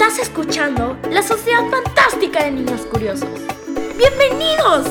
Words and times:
Estás 0.00 0.20
escuchando 0.20 0.96
la 1.10 1.24
Sociedad 1.24 1.68
Fantástica 1.68 2.44
de 2.44 2.52
Niños 2.52 2.82
Curiosos. 2.82 3.28
¡Bienvenidos! 3.96 4.86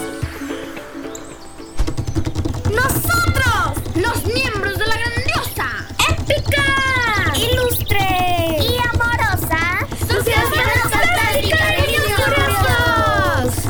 Nosotros, 2.70 3.96
los 3.96 4.26
miembros 4.26 4.78
de 4.78 4.86
la 4.86 4.98
grandiosa, 4.98 5.88
épica, 6.10 7.34
ilustre 7.38 8.58
y 8.60 8.78
amorosa 8.86 9.88
Sociedad 10.10 10.44
Fantástica 10.92 11.66
de 11.72 11.88
Niños 11.88 12.12
Curiosos. 12.26 13.66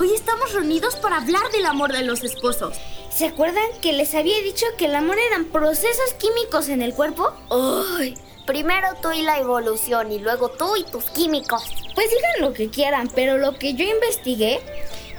Hoy 0.00 0.14
estamos 0.14 0.54
reunidos 0.54 0.96
para 0.96 1.18
hablar 1.18 1.50
del 1.52 1.66
amor 1.66 1.92
de 1.92 2.04
los 2.04 2.24
esposos. 2.24 2.78
¿Se 3.14 3.26
acuerdan 3.26 3.66
que 3.82 3.92
les 3.92 4.14
había 4.14 4.40
dicho 4.40 4.64
que 4.78 4.86
el 4.86 4.94
amor 4.94 5.18
eran 5.18 5.44
procesos 5.44 6.14
químicos 6.18 6.70
en 6.70 6.80
el 6.80 6.94
cuerpo? 6.94 7.34
¡Ay! 7.50 8.16
Primero 8.48 8.94
tú 9.02 9.12
y 9.12 9.20
la 9.20 9.36
evolución 9.36 10.10
y 10.10 10.20
luego 10.20 10.48
tú 10.48 10.74
y 10.74 10.82
tus 10.82 11.10
químicos. 11.10 11.70
Pues 11.94 12.08
digan 12.08 12.48
lo 12.48 12.54
que 12.54 12.70
quieran, 12.70 13.10
pero 13.14 13.36
lo 13.36 13.58
que 13.58 13.74
yo 13.74 13.84
investigué 13.84 14.58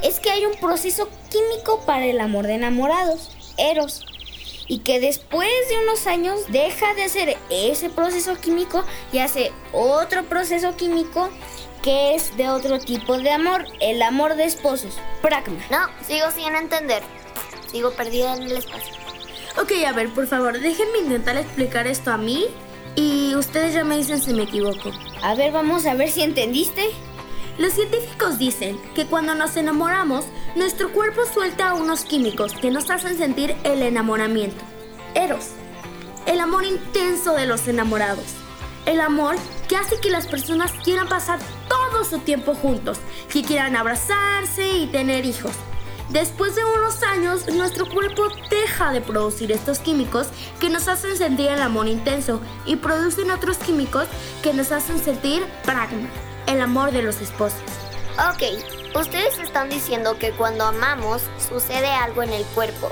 es 0.02 0.20
que 0.20 0.32
hay 0.32 0.48
un 0.48 0.56
proceso 0.56 1.08
químico 1.30 1.86
para 1.86 2.08
el 2.08 2.22
amor 2.22 2.48
de 2.48 2.56
enamorados, 2.56 3.30
Eros, 3.60 4.04
y 4.68 4.80
que 4.80 5.00
después 5.00 5.48
de 5.70 5.78
unos 5.78 6.08
años 6.08 6.40
deja 6.50 6.96
de 6.96 7.04
hacer 7.04 7.38
ese 7.52 7.92
proceso 7.92 8.34
químico 8.34 8.84
y 9.14 9.20
hace 9.20 9.52
otro 9.74 10.24
proceso 10.24 10.76
químico 10.76 11.30
que 11.84 12.16
es 12.16 12.36
de 12.36 12.50
otro 12.50 12.80
tipo 12.80 13.20
de 13.20 13.30
amor, 13.30 13.64
el 13.80 14.02
amor 14.02 14.38
de 14.38 14.46
esposos, 14.46 14.98
pragma. 15.22 15.64
No, 15.70 15.86
sigo 16.08 16.32
sin 16.32 16.56
entender. 16.56 17.04
Sigo 17.72 17.92
perdida 17.92 18.36
en 18.36 18.42
el 18.42 18.58
espacio. 18.58 18.96
Ok, 19.62 19.72
a 19.86 19.94
ver, 19.94 20.12
por 20.16 20.26
favor, 20.26 20.60
déjenme 20.60 20.98
intentar 20.98 21.38
explicar 21.38 21.86
esto 21.86 22.10
a 22.10 22.18
mí 22.18 22.48
y 22.96 23.36
ustedes 23.36 23.74
ya 23.74 23.84
me 23.84 23.98
dicen 23.98 24.22
si 24.22 24.34
me 24.34 24.44
equivoco. 24.44 24.92
A 25.22 25.36
ver, 25.36 25.52
vamos 25.52 25.86
a 25.86 25.94
ver 25.94 26.10
si 26.10 26.22
entendiste. 26.22 26.90
Los 27.58 27.74
científicos 27.74 28.38
dicen 28.38 28.80
que 28.96 29.06
cuando 29.06 29.36
nos 29.36 29.58
enamoramos, 29.58 30.26
nuestro 30.56 30.92
cuerpo 30.92 31.22
suelta 31.26 31.74
unos 31.74 32.04
químicos 32.04 32.54
que 32.54 32.72
nos 32.72 32.90
hacen 32.90 33.18
sentir 33.18 33.56
el 33.64 33.82
enamoramiento. 33.82 34.64
Eros, 35.14 35.50
el 36.26 36.40
amor 36.40 36.64
intenso 36.64 37.34
de 37.34 37.46
los 37.46 37.68
enamorados. 37.68 38.26
El 38.86 39.02
amor 39.02 39.36
que 39.68 39.76
hace 39.76 40.00
que 40.00 40.10
las 40.10 40.26
personas 40.28 40.72
quieran 40.84 41.10
pasar 41.10 41.40
todo 41.68 42.06
su 42.06 42.20
tiempo 42.20 42.56
juntos, 42.56 43.00
que 43.32 43.44
quieran 43.44 43.76
abrazarse 43.76 44.78
y 44.78 44.88
tener 44.88 45.26
hijos. 45.26 45.52
Después 46.10 46.56
de 46.56 46.66
unos 46.66 47.04
años, 47.04 47.48
nuestro 47.54 47.88
cuerpo 47.88 48.30
deja 48.50 48.92
de 48.92 49.00
producir 49.00 49.52
estos 49.52 49.78
químicos 49.78 50.28
que 50.60 50.70
nos 50.70 50.88
hacen 50.88 51.16
sentir 51.16 51.52
el 51.52 51.62
amor 51.62 51.88
intenso 51.88 52.42
y 52.66 52.78
producen 52.78 53.30
otros 53.30 53.58
químicos 53.58 54.08
que 54.42 54.52
nos 54.52 54.72
hacen 54.72 54.98
sentir 54.98 55.46
pragma, 55.64 56.10
el 56.48 56.62
amor 56.62 56.92
de 56.92 57.04
los 57.04 57.22
esposos. 57.22 57.62
Ok, 58.34 58.42
ustedes 59.00 59.38
están 59.38 59.70
diciendo 59.70 60.18
que 60.18 60.32
cuando 60.32 60.66
amamos 60.66 61.22
sucede 61.48 61.88
algo 61.88 62.24
en 62.24 62.34
el 62.34 62.44
cuerpo. 62.56 62.90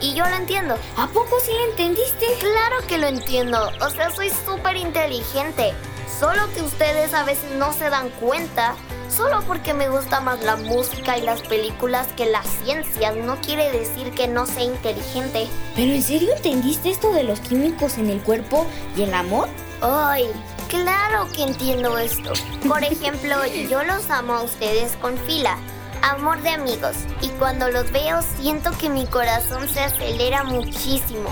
Y 0.00 0.14
yo 0.14 0.24
lo 0.26 0.36
entiendo. 0.36 0.78
¿A 0.96 1.08
poco 1.08 1.38
sí 1.44 1.52
lo 1.52 1.70
entendiste? 1.70 2.26
Claro 2.40 2.86
que 2.88 2.96
lo 2.96 3.06
entiendo. 3.06 3.70
O 3.82 3.90
sea, 3.90 4.10
soy 4.10 4.30
súper 4.46 4.76
inteligente. 4.76 5.74
Solo 6.18 6.42
que 6.54 6.62
ustedes 6.62 7.12
a 7.12 7.24
veces 7.24 7.50
no 7.52 7.74
se 7.74 7.90
dan 7.90 8.08
cuenta 8.10 8.76
Solo 9.08 9.40
porque 9.46 9.72
me 9.72 9.88
gusta 9.88 10.20
más 10.20 10.42
la 10.42 10.56
música 10.56 11.16
y 11.16 11.22
las 11.22 11.42
películas 11.42 12.08
que 12.16 12.26
la 12.26 12.42
ciencia 12.42 13.12
no 13.12 13.36
quiere 13.40 13.70
decir 13.70 14.10
que 14.12 14.28
no 14.28 14.46
sea 14.46 14.64
inteligente. 14.64 15.46
¿Pero 15.74 15.92
en 15.92 16.02
serio 16.02 16.34
entendiste 16.34 16.90
esto 16.90 17.12
de 17.12 17.22
los 17.22 17.40
químicos 17.40 17.98
en 17.98 18.10
el 18.10 18.20
cuerpo 18.20 18.66
y 18.96 19.02
el 19.02 19.14
amor? 19.14 19.48
Ay, 19.80 20.26
claro 20.68 21.28
que 21.34 21.44
entiendo 21.44 21.98
esto. 21.98 22.32
Por 22.66 22.82
ejemplo, 22.82 23.36
yo 23.70 23.84
los 23.84 24.10
amo 24.10 24.34
a 24.34 24.42
ustedes 24.42 24.96
con 24.96 25.16
fila. 25.18 25.56
Amor 26.02 26.42
de 26.42 26.50
amigos. 26.50 26.96
Y 27.22 27.28
cuando 27.30 27.70
los 27.70 27.90
veo 27.92 28.20
siento 28.22 28.70
que 28.78 28.88
mi 28.88 29.06
corazón 29.06 29.68
se 29.68 29.80
acelera 29.80 30.44
muchísimo. 30.44 31.30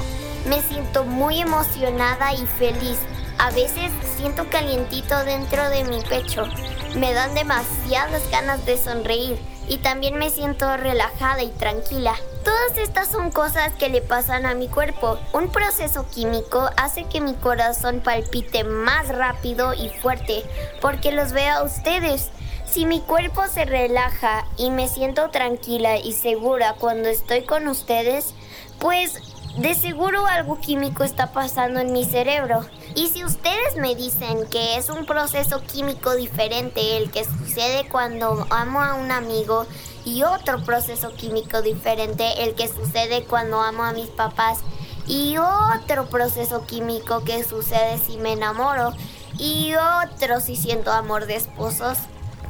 Me 0.48 0.62
siento 0.62 1.04
muy 1.04 1.40
emocionada 1.40 2.34
y 2.34 2.46
feliz. 2.46 2.98
A 3.38 3.50
veces 3.50 3.90
siento 4.16 4.48
calientito 4.48 5.24
dentro 5.24 5.68
de 5.70 5.84
mi 5.84 6.00
pecho. 6.02 6.44
Me 6.94 7.12
dan 7.12 7.34
demasiadas 7.34 8.30
ganas 8.30 8.64
de 8.66 8.78
sonreír 8.78 9.36
y 9.68 9.78
también 9.78 10.16
me 10.16 10.30
siento 10.30 10.76
relajada 10.76 11.42
y 11.42 11.48
tranquila. 11.48 12.14
Todas 12.44 12.78
estas 12.78 13.08
son 13.08 13.32
cosas 13.32 13.72
que 13.72 13.88
le 13.88 14.00
pasan 14.00 14.46
a 14.46 14.54
mi 14.54 14.68
cuerpo. 14.68 15.18
Un 15.32 15.48
proceso 15.48 16.06
químico 16.08 16.70
hace 16.76 17.04
que 17.04 17.20
mi 17.20 17.34
corazón 17.34 18.00
palpite 18.00 18.62
más 18.62 19.08
rápido 19.08 19.74
y 19.74 19.88
fuerte 19.88 20.44
porque 20.80 21.10
los 21.10 21.32
veo 21.32 21.56
a 21.56 21.62
ustedes. 21.64 22.30
Si 22.64 22.86
mi 22.86 23.00
cuerpo 23.00 23.42
se 23.48 23.64
relaja 23.64 24.46
y 24.56 24.70
me 24.70 24.88
siento 24.88 25.30
tranquila 25.30 25.96
y 25.96 26.12
segura 26.12 26.74
cuando 26.78 27.08
estoy 27.08 27.42
con 27.42 27.66
ustedes, 27.66 28.34
pues 28.78 29.33
de 29.56 29.74
seguro 29.74 30.26
algo 30.26 30.58
químico 30.58 31.04
está 31.04 31.32
pasando 31.32 31.78
en 31.80 31.92
mi 31.92 32.04
cerebro. 32.04 32.64
Y 32.96 33.08
si 33.08 33.24
ustedes 33.24 33.76
me 33.76 33.94
dicen 33.94 34.46
que 34.50 34.76
es 34.76 34.90
un 34.90 35.06
proceso 35.06 35.62
químico 35.62 36.14
diferente 36.16 36.96
el 36.96 37.10
que 37.10 37.24
sucede 37.24 37.88
cuando 37.88 38.46
amo 38.50 38.82
a 38.82 38.94
un 38.94 39.10
amigo 39.12 39.66
y 40.04 40.24
otro 40.24 40.62
proceso 40.64 41.12
químico 41.12 41.62
diferente 41.62 42.44
el 42.44 42.54
que 42.54 42.68
sucede 42.68 43.24
cuando 43.24 43.60
amo 43.60 43.84
a 43.84 43.92
mis 43.92 44.08
papás 44.08 44.58
y 45.06 45.36
otro 45.36 46.06
proceso 46.06 46.66
químico 46.66 47.24
que 47.24 47.44
sucede 47.44 47.98
si 47.98 48.16
me 48.16 48.32
enamoro 48.32 48.92
y 49.38 49.72
otro 50.02 50.40
si 50.40 50.56
siento 50.56 50.90
amor 50.92 51.26
de 51.26 51.36
esposos, 51.36 51.98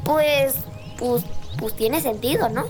pues, 0.05 0.55
pues, 0.99 1.23
pues 1.59 1.75
tiene 1.75 2.01
sentido, 2.01 2.49
¿no? 2.49 2.65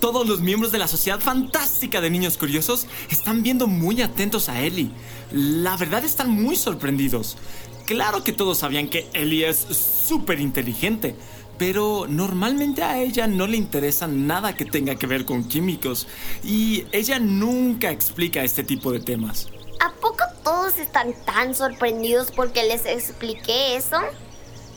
Todos 0.00 0.26
los 0.26 0.40
miembros 0.40 0.72
de 0.72 0.78
la 0.78 0.88
Sociedad 0.88 1.20
Fantástica 1.20 2.00
de 2.00 2.08
Niños 2.08 2.38
Curiosos 2.38 2.86
están 3.10 3.42
viendo 3.42 3.66
muy 3.66 4.00
atentos 4.00 4.48
a 4.48 4.62
Ellie. 4.62 4.90
La 5.30 5.76
verdad 5.76 6.02
están 6.06 6.30
muy 6.30 6.56
sorprendidos. 6.56 7.36
Claro 7.84 8.24
que 8.24 8.32
todos 8.32 8.56
sabían 8.58 8.88
que 8.88 9.10
Ellie 9.12 9.46
es 9.46 9.58
súper 9.58 10.40
inteligente, 10.40 11.14
pero 11.58 12.06
normalmente 12.08 12.82
a 12.82 12.98
ella 12.98 13.26
no 13.26 13.46
le 13.46 13.58
interesa 13.58 14.06
nada 14.06 14.54
que 14.54 14.64
tenga 14.64 14.94
que 14.94 15.06
ver 15.06 15.26
con 15.26 15.46
químicos 15.46 16.06
y 16.42 16.86
ella 16.92 17.18
nunca 17.18 17.90
explica 17.90 18.42
este 18.42 18.64
tipo 18.64 18.92
de 18.92 19.00
temas. 19.00 19.48
¿A 19.80 19.92
poco 20.00 20.24
todos 20.42 20.78
están 20.78 21.12
tan 21.26 21.54
sorprendidos 21.54 22.30
porque 22.30 22.64
les 22.64 22.86
expliqué 22.86 23.76
eso? 23.76 23.98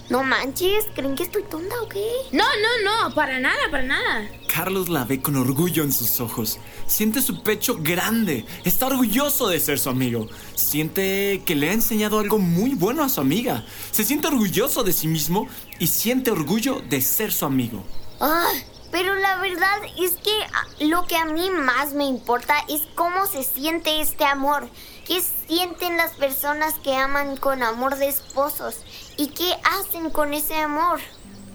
No 0.10 0.22
manches, 0.22 0.84
¿creen 0.94 1.16
que 1.16 1.24
estoy 1.24 1.44
tonta 1.44 1.76
o 1.82 1.88
qué? 1.88 2.06
No, 2.34 2.44
no, 2.44 3.08
no, 3.08 3.16
para 3.16 3.40
nada, 3.40 3.62
para 3.72 3.84
nada. 3.84 4.30
Carlos 4.54 4.88
la 4.88 5.04
ve 5.04 5.20
con 5.20 5.36
orgullo 5.36 5.84
en 5.84 5.92
sus 5.92 6.20
ojos. 6.20 6.60
Siente 6.86 7.24
su 7.24 7.42
pecho 7.42 7.80
grande. 7.82 8.46
Está 8.64 8.86
orgulloso 8.86 9.48
de 9.48 9.60
ser 9.60 9.80
su 9.80 9.90
amigo. 9.90 10.28
Siente 10.54 11.42
que 11.44 11.56
le 11.56 11.72
ha 11.72 11.74
enseñado 11.74 12.20
algo 12.20 12.38
muy 12.38 12.76
bueno 12.76 13.04
a 13.04 13.10
su 13.10 13.20
amiga. 13.20 13.66
Se 13.90 14.04
siente 14.04 14.28
orgulloso 14.28 14.84
de 14.84 14.94
sí 14.94 15.08
mismo 15.08 15.48
y 15.80 15.88
siente 15.88 16.30
orgullo 16.30 16.84
de 16.88 17.02
ser 17.02 17.34
su 17.34 17.46
amigo. 17.46 17.84
Ah, 18.20 18.52
pero 18.92 19.16
la 19.16 19.38
verdad 19.38 19.80
es 20.00 20.12
que 20.18 20.44
ah, 20.54 20.68
lo 20.82 21.08
que 21.08 21.18
a 21.18 21.26
mí 21.26 21.50
más 21.50 21.94
me 21.94 22.06
importa 22.06 22.54
es 22.70 22.82
cómo 22.94 23.26
se 23.26 23.44
siente 23.44 24.02
este 24.02 24.24
amor. 24.24 24.70
¿Qué 25.08 25.20
sienten 25.48 25.98
las 25.98 26.12
personas 26.12 26.76
que 26.76 26.96
aman 26.96 27.38
con 27.38 27.64
amor 27.64 27.96
de 27.96 28.08
esposos? 28.08 28.76
¿Y 29.18 29.30
qué 29.30 29.52
hacen 29.80 30.12
con 30.12 30.32
ese 30.36 30.58
amor? 30.58 31.00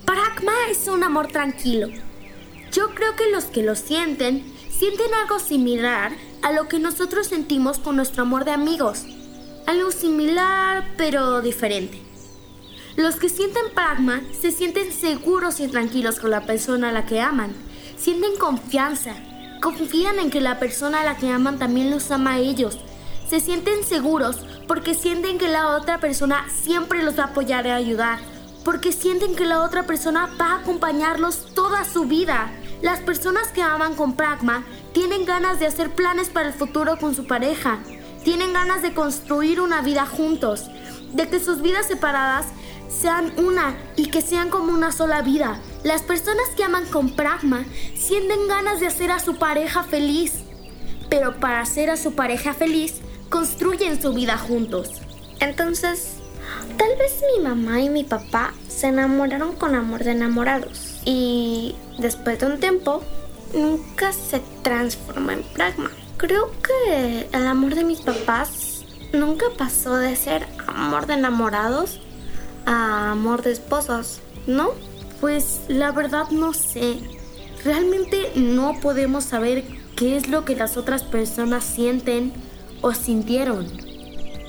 Pragma 0.04 0.52
es 0.68 0.88
un 0.88 1.04
amor 1.04 1.28
tranquilo. 1.28 2.07
Yo 2.78 2.94
creo 2.94 3.16
que 3.16 3.28
los 3.32 3.46
que 3.46 3.64
lo 3.64 3.74
sienten, 3.74 4.54
sienten 4.70 5.12
algo 5.12 5.40
similar 5.40 6.12
a 6.42 6.52
lo 6.52 6.68
que 6.68 6.78
nosotros 6.78 7.26
sentimos 7.26 7.80
con 7.80 7.96
nuestro 7.96 8.22
amor 8.22 8.44
de 8.44 8.52
amigos. 8.52 9.02
Algo 9.66 9.90
similar, 9.90 10.88
pero 10.96 11.42
diferente. 11.42 12.00
Los 12.94 13.16
que 13.16 13.30
sienten 13.30 13.64
pragma 13.74 14.22
se 14.40 14.52
sienten 14.52 14.92
seguros 14.92 15.58
y 15.58 15.66
tranquilos 15.66 16.20
con 16.20 16.30
la 16.30 16.46
persona 16.46 16.90
a 16.90 16.92
la 16.92 17.04
que 17.04 17.20
aman. 17.20 17.52
Sienten 17.96 18.36
confianza. 18.38 19.16
Confían 19.60 20.20
en 20.20 20.30
que 20.30 20.40
la 20.40 20.60
persona 20.60 21.00
a 21.00 21.04
la 21.04 21.16
que 21.16 21.30
aman 21.30 21.58
también 21.58 21.90
los 21.90 22.12
ama 22.12 22.34
a 22.34 22.38
ellos. 22.38 22.78
Se 23.28 23.40
sienten 23.40 23.82
seguros 23.82 24.36
porque 24.68 24.94
sienten 24.94 25.38
que 25.38 25.48
la 25.48 25.74
otra 25.76 25.98
persona 25.98 26.46
siempre 26.48 27.02
los 27.02 27.18
va 27.18 27.24
a 27.24 27.26
apoyar 27.26 27.66
y 27.66 27.70
ayudar. 27.70 28.20
Porque 28.64 28.92
sienten 28.92 29.34
que 29.34 29.46
la 29.46 29.62
otra 29.64 29.84
persona 29.84 30.30
va 30.40 30.52
a 30.52 30.58
acompañarlos 30.60 31.52
toda 31.56 31.84
su 31.84 32.04
vida. 32.04 32.52
Las 32.82 33.00
personas 33.00 33.48
que 33.48 33.60
aman 33.60 33.96
con 33.96 34.14
pragma 34.14 34.64
tienen 34.92 35.24
ganas 35.24 35.58
de 35.58 35.66
hacer 35.66 35.90
planes 35.90 36.28
para 36.28 36.48
el 36.48 36.54
futuro 36.54 36.96
con 36.96 37.12
su 37.14 37.26
pareja. 37.26 37.80
Tienen 38.22 38.52
ganas 38.52 38.82
de 38.82 38.94
construir 38.94 39.60
una 39.60 39.82
vida 39.82 40.06
juntos. 40.06 40.70
De 41.12 41.28
que 41.28 41.40
sus 41.40 41.60
vidas 41.60 41.86
separadas 41.86 42.46
sean 42.88 43.32
una 43.36 43.76
y 43.96 44.06
que 44.06 44.22
sean 44.22 44.48
como 44.48 44.72
una 44.72 44.92
sola 44.92 45.22
vida. 45.22 45.60
Las 45.82 46.02
personas 46.02 46.48
que 46.56 46.62
aman 46.62 46.86
con 46.86 47.10
pragma 47.10 47.64
sienten 47.96 48.46
ganas 48.46 48.78
de 48.78 48.86
hacer 48.86 49.10
a 49.10 49.18
su 49.18 49.36
pareja 49.36 49.82
feliz. 49.82 50.34
Pero 51.10 51.40
para 51.40 51.60
hacer 51.60 51.90
a 51.90 51.96
su 51.96 52.14
pareja 52.14 52.54
feliz, 52.54 53.00
construyen 53.28 54.00
su 54.00 54.12
vida 54.12 54.38
juntos. 54.38 55.02
Entonces, 55.40 56.14
Tal 56.78 56.96
vez 56.96 57.22
mi 57.36 57.42
mamá 57.42 57.80
y 57.80 57.90
mi 57.90 58.04
papá 58.04 58.54
se 58.68 58.86
enamoraron 58.86 59.54
con 59.56 59.74
amor 59.74 60.02
de 60.04 60.12
enamorados 60.12 60.87
y 61.08 61.74
después 61.96 62.38
de 62.38 62.44
un 62.44 62.60
tiempo 62.60 63.02
nunca 63.54 64.12
se 64.12 64.42
transformó 64.62 65.30
en 65.30 65.42
pragma. 65.42 65.90
Creo 66.18 66.50
que 66.62 67.26
el 67.32 67.46
amor 67.46 67.74
de 67.74 67.84
mis 67.84 68.02
papás 68.02 68.84
nunca 69.14 69.46
pasó 69.56 69.96
de 69.96 70.14
ser 70.16 70.46
amor 70.66 71.06
de 71.06 71.14
enamorados 71.14 71.98
a 72.66 73.12
amor 73.12 73.40
de 73.40 73.52
esposos, 73.52 74.20
¿no? 74.46 74.72
Pues 75.18 75.62
la 75.68 75.92
verdad 75.92 76.28
no 76.30 76.52
sé. 76.52 76.98
Realmente 77.64 78.32
no 78.34 78.78
podemos 78.78 79.24
saber 79.24 79.64
qué 79.96 80.18
es 80.18 80.28
lo 80.28 80.44
que 80.44 80.56
las 80.56 80.76
otras 80.76 81.04
personas 81.04 81.64
sienten 81.64 82.34
o 82.82 82.92
sintieron. 82.92 83.66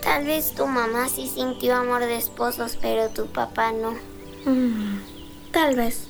Tal 0.03 0.25
vez 0.25 0.53
tu 0.55 0.67
mamá 0.67 1.07
sí 1.07 1.25
sintió 1.25 1.77
amor 1.77 2.01
de 2.01 2.17
esposos, 2.17 2.77
pero 2.81 3.07
tu 3.07 3.27
papá 3.27 3.71
no. 3.71 3.93
Mm, 4.43 4.99
tal 5.53 5.77
vez. 5.77 6.08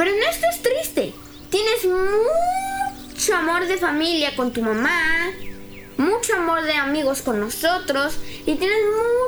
Pero 0.00 0.12
no 0.12 0.30
estés 0.30 0.62
triste. 0.62 1.12
Tienes 1.50 1.84
mucho 1.84 3.36
amor 3.36 3.66
de 3.66 3.76
familia 3.76 4.34
con 4.34 4.50
tu 4.50 4.62
mamá, 4.62 5.30
mucho 5.98 6.36
amor 6.36 6.62
de 6.62 6.72
amigos 6.72 7.20
con 7.20 7.38
nosotros 7.38 8.16
y 8.46 8.54
tienes 8.54 8.78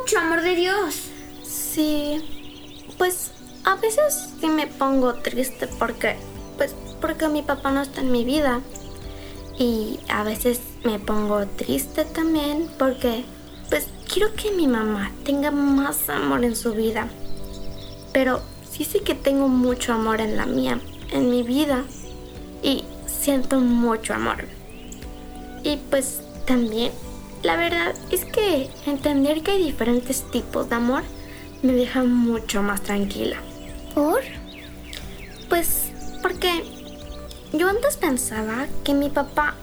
mucho 0.01 0.19
amor 0.19 0.41
de 0.41 0.55
Dios. 0.55 0.95
Sí, 1.45 2.87
pues 2.97 3.33
a 3.65 3.75
veces 3.75 4.31
sí 4.41 4.47
me 4.47 4.67
pongo 4.67 5.13
triste 5.17 5.69
porque, 5.79 6.17
pues, 6.57 6.75
porque 7.03 7.29
mi 7.29 7.43
papá 7.43 7.71
no 7.71 7.83
está 7.83 8.01
en 8.01 8.11
mi 8.11 8.25
vida. 8.25 8.63
Y 9.59 10.01
a 10.09 10.25
veces 10.25 10.61
me 10.85 10.99
pongo 10.99 11.47
triste 11.49 12.07
también 12.07 12.71
porque, 12.79 13.27
pues, 13.69 13.89
quiero 14.11 14.33
que 14.33 14.51
mi 14.53 14.69
mamá 14.69 15.13
tenga 15.23 15.51
más 15.51 16.09
amor 16.09 16.43
en 16.47 16.57
su 16.57 16.73
vida. 16.73 17.11
Pero 18.15 18.41
sí 18.73 18.85
sé 18.85 19.01
que 19.01 19.15
tengo 19.15 19.49
mucho 19.49 19.93
amor 19.93 20.21
en 20.21 20.37
la 20.37 20.47
mía, 20.47 20.81
en 21.13 21.31
mi 21.31 21.43
vida. 21.43 21.85
Y 22.63 22.85
siento 23.07 23.61
mucho 23.61 24.15
amor. 24.15 24.47
Y 25.63 25.77
pues 25.91 26.23
también, 26.47 26.93
la 27.43 27.57
verdad 27.57 27.95
es 28.11 28.25
que 28.25 28.71
entender 28.87 29.43
que 29.43 29.53
hay 29.53 29.63
diferentes 29.63 30.23
tipos 30.31 30.69
de 30.69 30.77
amor 30.77 31.03
me 31.63 31.73
deja 31.73 32.03
mucho 32.03 32.63
más 32.63 32.83
tranquila. 32.83 33.37
¿Por? 33.95 34.23
Pues 35.49 35.93
porque 36.23 36.65
yo 37.53 37.69
antes 37.69 37.97
pensaba 37.97 38.67
que 38.85 38.95
mi 38.95 39.11
papá, 39.11 39.55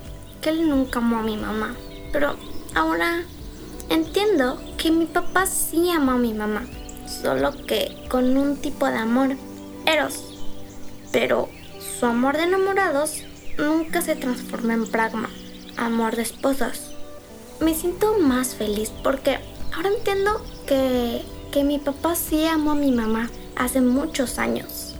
que 0.41 0.49
él 0.49 0.69
nunca 0.69 0.99
amó 0.99 1.17
a 1.17 1.23
mi 1.23 1.35
mamá, 1.35 1.75
pero 2.13 2.35
ahora 2.75 3.23
entiendo 3.89 4.61
que 4.77 4.91
mi 4.91 5.05
papá 5.05 5.45
sí 5.45 5.89
amó 5.89 6.13
a 6.13 6.17
mi 6.17 6.33
mamá, 6.33 6.65
solo 7.09 7.51
que 7.65 8.05
con 8.09 8.37
un 8.37 8.57
tipo 8.57 8.85
de 8.85 8.97
amor, 8.97 9.35
eros. 9.85 10.23
Pero 11.11 11.49
su 11.99 12.05
amor 12.05 12.37
de 12.37 12.43
enamorados 12.43 13.23
nunca 13.57 14.01
se 14.01 14.15
transformó 14.15 14.71
en 14.71 14.87
pragma, 14.87 15.29
amor 15.77 16.15
de 16.15 16.21
esposas. 16.21 16.91
Me 17.59 17.73
siento 17.73 18.17
más 18.19 18.55
feliz 18.55 18.91
porque 19.03 19.39
ahora 19.75 19.89
entiendo 19.89 20.41
que, 20.65 21.23
que 21.51 21.63
mi 21.63 21.79
papá 21.79 22.15
sí 22.15 22.45
amó 22.45 22.71
a 22.71 22.75
mi 22.75 22.91
mamá 22.91 23.29
hace 23.55 23.81
muchos 23.81 24.39
años. 24.39 24.95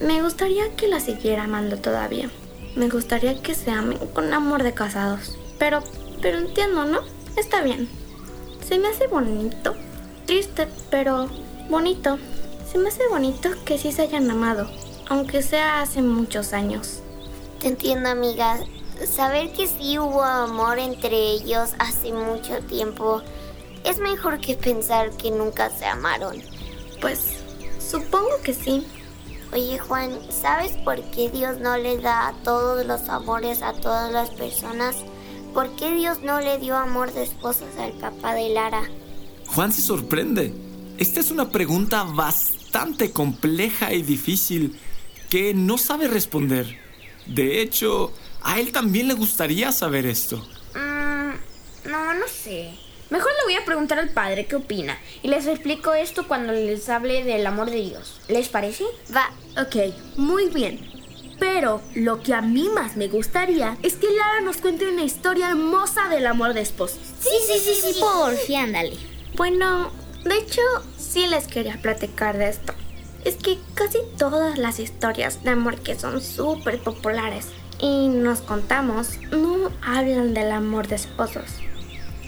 Me 0.00 0.22
gustaría 0.22 0.74
que 0.74 0.88
la 0.88 1.00
siguiera 1.00 1.44
amando 1.44 1.78
todavía. 1.78 2.30
Me 2.74 2.88
gustaría 2.88 3.40
que 3.42 3.54
se 3.54 3.70
amen 3.70 3.98
con 4.14 4.32
amor 4.32 4.62
de 4.62 4.72
casados. 4.72 5.38
Pero, 5.58 5.82
pero 6.22 6.38
entiendo, 6.38 6.84
¿no? 6.84 7.00
Está 7.36 7.62
bien. 7.62 7.88
Se 8.66 8.78
me 8.78 8.88
hace 8.88 9.06
bonito. 9.06 9.74
Triste, 10.32 10.66
pero 10.88 11.28
bonito. 11.68 12.18
Se 12.66 12.78
me 12.78 12.88
hace 12.88 13.06
bonito 13.08 13.50
que 13.66 13.76
sí 13.76 13.92
se 13.92 14.00
hayan 14.00 14.30
amado, 14.30 14.66
aunque 15.10 15.42
sea 15.42 15.82
hace 15.82 16.00
muchos 16.00 16.54
años. 16.54 17.00
Te 17.60 17.68
entiendo, 17.68 18.08
amiga. 18.08 18.58
Saber 19.06 19.52
que 19.52 19.66
sí 19.66 19.98
hubo 19.98 20.22
amor 20.22 20.78
entre 20.78 21.32
ellos 21.32 21.74
hace 21.78 22.14
mucho 22.14 22.60
tiempo 22.60 23.20
es 23.84 23.98
mejor 23.98 24.40
que 24.40 24.54
pensar 24.54 25.10
que 25.10 25.30
nunca 25.30 25.68
se 25.68 25.84
amaron. 25.84 26.42
Pues 27.02 27.36
supongo 27.78 28.40
que 28.42 28.54
sí. 28.54 28.86
Oye 29.52 29.78
Juan, 29.80 30.18
¿sabes 30.30 30.78
por 30.78 30.98
qué 31.10 31.28
Dios 31.28 31.58
no 31.58 31.76
le 31.76 31.98
da 31.98 32.32
todos 32.42 32.86
los 32.86 33.06
amores 33.10 33.60
a 33.60 33.74
todas 33.74 34.10
las 34.10 34.30
personas? 34.30 34.96
¿Por 35.52 35.68
qué 35.76 35.92
Dios 35.92 36.22
no 36.22 36.40
le 36.40 36.56
dio 36.56 36.74
amor 36.74 37.12
de 37.12 37.22
esposos 37.22 37.76
al 37.78 37.92
papá 37.92 38.32
de 38.32 38.48
Lara? 38.48 38.88
Juan 39.54 39.70
se 39.70 39.82
sorprende. 39.82 40.54
Esta 40.96 41.20
es 41.20 41.30
una 41.30 41.50
pregunta 41.50 42.04
bastante 42.04 43.10
compleja 43.12 43.92
y 43.92 44.02
difícil 44.02 44.78
que 45.28 45.52
no 45.52 45.76
sabe 45.76 46.08
responder. 46.08 46.78
De 47.26 47.60
hecho, 47.60 48.12
a 48.42 48.58
él 48.58 48.72
también 48.72 49.08
le 49.08 49.14
gustaría 49.14 49.70
saber 49.72 50.06
esto. 50.06 50.38
Mm, 50.74 51.90
no, 51.90 52.14
no 52.14 52.28
sé. 52.28 52.70
Mejor 53.10 53.30
le 53.30 53.44
voy 53.44 53.62
a 53.62 53.66
preguntar 53.66 53.98
al 53.98 54.08
padre 54.08 54.46
qué 54.46 54.56
opina 54.56 54.98
y 55.22 55.28
les 55.28 55.46
explico 55.46 55.92
esto 55.92 56.26
cuando 56.26 56.54
les 56.54 56.88
hable 56.88 57.22
del 57.22 57.46
amor 57.46 57.70
de 57.70 57.82
Dios. 57.82 58.22
¿Les 58.28 58.48
parece? 58.48 58.84
Va. 59.14 59.30
Ok, 59.60 59.94
muy 60.16 60.48
bien. 60.48 60.80
Pero 61.38 61.82
lo 61.94 62.22
que 62.22 62.32
a 62.32 62.40
mí 62.40 62.70
más 62.74 62.96
me 62.96 63.08
gustaría 63.08 63.76
es 63.82 63.96
que 63.96 64.10
Lara 64.10 64.40
nos 64.40 64.58
cuente 64.58 64.88
una 64.88 65.04
historia 65.04 65.50
hermosa 65.50 66.08
del 66.08 66.26
amor 66.26 66.54
de 66.54 66.62
esposos. 66.62 67.00
Sí, 67.20 67.28
sí, 67.46 67.58
sí, 67.58 67.92
sí, 67.92 68.00
porfi, 68.00 68.54
ándale. 68.54 69.11
Bueno, 69.34 69.90
de 70.24 70.36
hecho, 70.36 70.60
sí 70.98 71.26
les 71.26 71.46
quería 71.46 71.80
platicar 71.80 72.36
de 72.36 72.50
esto. 72.50 72.74
Es 73.24 73.36
que 73.36 73.58
casi 73.74 73.98
todas 74.18 74.58
las 74.58 74.78
historias 74.78 75.42
de 75.42 75.50
amor 75.50 75.80
que 75.80 75.98
son 75.98 76.20
súper 76.20 76.80
populares 76.80 77.48
y 77.80 78.08
nos 78.08 78.42
contamos 78.42 79.18
no 79.30 79.70
hablan 79.80 80.34
del 80.34 80.52
amor 80.52 80.86
de 80.86 80.96
esposos. 80.96 81.44